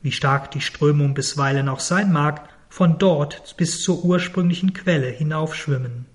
[0.00, 6.06] wie stark die Strömung bisweilen auch sein mag, von dort bis zur ursprünglichen Quelle hinaufschwimmen.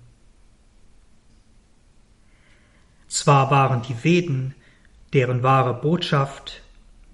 [3.06, 4.54] Zwar waren die Veden,
[5.12, 6.62] deren wahre Botschaft,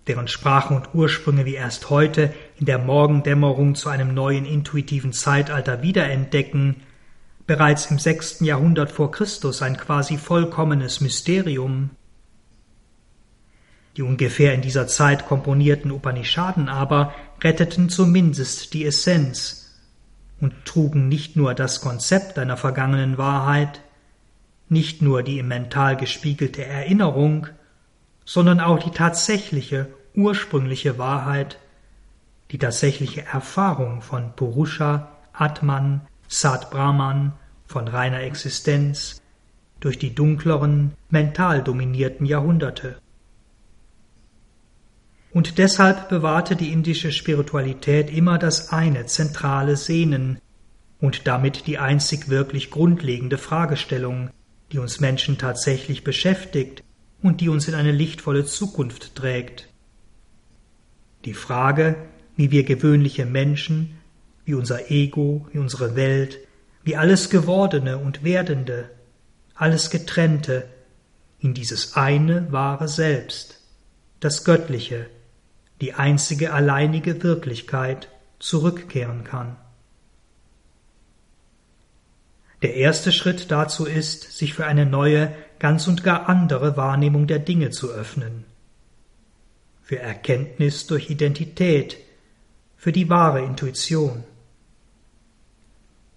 [0.07, 5.83] deren Sprache und Ursprünge wie erst heute in der Morgendämmerung zu einem neuen intuitiven Zeitalter
[5.83, 6.77] wiederentdecken,
[7.47, 11.91] bereits im sechsten Jahrhundert vor Christus ein quasi vollkommenes Mysterium.
[13.97, 19.75] Die ungefähr in dieser Zeit komponierten Upanishaden aber retteten zumindest die Essenz
[20.41, 23.81] und trugen nicht nur das Konzept einer vergangenen Wahrheit,
[24.69, 27.47] nicht nur die im Mental gespiegelte Erinnerung,
[28.25, 31.59] sondern auch die tatsächliche, ursprüngliche Wahrheit,
[32.51, 37.33] die tatsächliche Erfahrung von Purusha, Atman, Sat Brahman
[37.67, 39.23] von reiner Existenz
[39.81, 42.99] durch die dunkleren, mental dominierten Jahrhunderte.
[45.37, 50.41] Und deshalb bewahrte die indische Spiritualität immer das eine zentrale Sehnen
[50.99, 54.31] und damit die einzig wirklich grundlegende Fragestellung,
[54.73, 56.83] die uns Menschen tatsächlich beschäftigt
[57.21, 59.69] und die uns in eine lichtvolle Zukunft trägt.
[61.27, 61.97] Die Frage,
[62.37, 63.99] wie wir gewöhnliche Menschen
[64.47, 66.39] wie unser Ego, wie unsere Welt,
[66.83, 68.89] wie alles Gewordene und Werdende,
[69.55, 70.67] alles Getrennte,
[71.41, 73.61] in dieses eine wahre Selbst,
[74.21, 75.11] das Göttliche,
[75.81, 78.09] die einzige alleinige Wirklichkeit
[78.39, 79.57] zurückkehren kann.
[82.63, 87.39] Der erste Schritt dazu ist, sich für eine neue, ganz und gar andere Wahrnehmung der
[87.39, 88.45] Dinge zu öffnen,
[89.83, 91.99] für Erkenntnis durch Identität,
[92.77, 94.25] für die wahre Intuition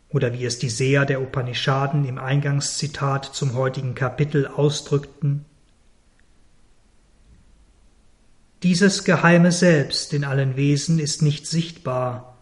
[0.09, 5.45] oder wie es die Seher der Upanishaden im Eingangszitat zum heutigen Kapitel ausdrückten,
[8.63, 12.37] dieses geheime Selbst in allen Wesen ist nicht sichtbar,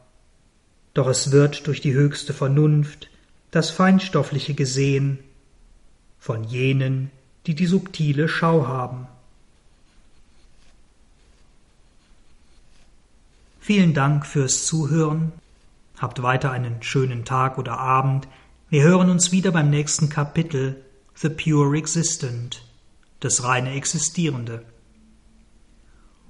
[0.93, 3.09] doch es wird durch die höchste Vernunft,
[3.51, 5.19] das Feinstoffliche gesehen,
[6.19, 7.11] von jenen,
[7.45, 9.07] die die subtile Schau haben.
[13.59, 15.33] Vielen Dank fürs Zuhören
[15.97, 18.27] Habt weiter einen schönen Tag oder Abend.
[18.69, 20.83] Wir hören uns wieder beim nächsten Kapitel
[21.15, 22.63] The Pure Existent,
[23.19, 24.63] das reine Existierende.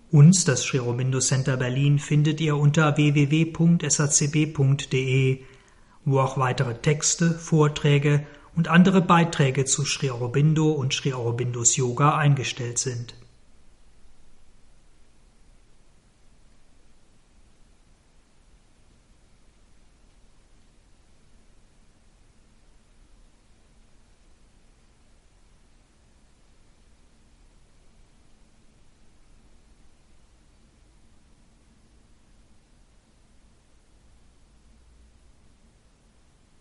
[0.09, 3.79] Uns, das Sri Aurobindo Center Berlin, findet ihr unter www.sacb.de,
[6.05, 12.15] wo auch weitere Texte, Vorträge und andere Beiträge zu Sri Aurobindo und Sri Aurobindos Yoga
[12.17, 13.15] eingestellt sind.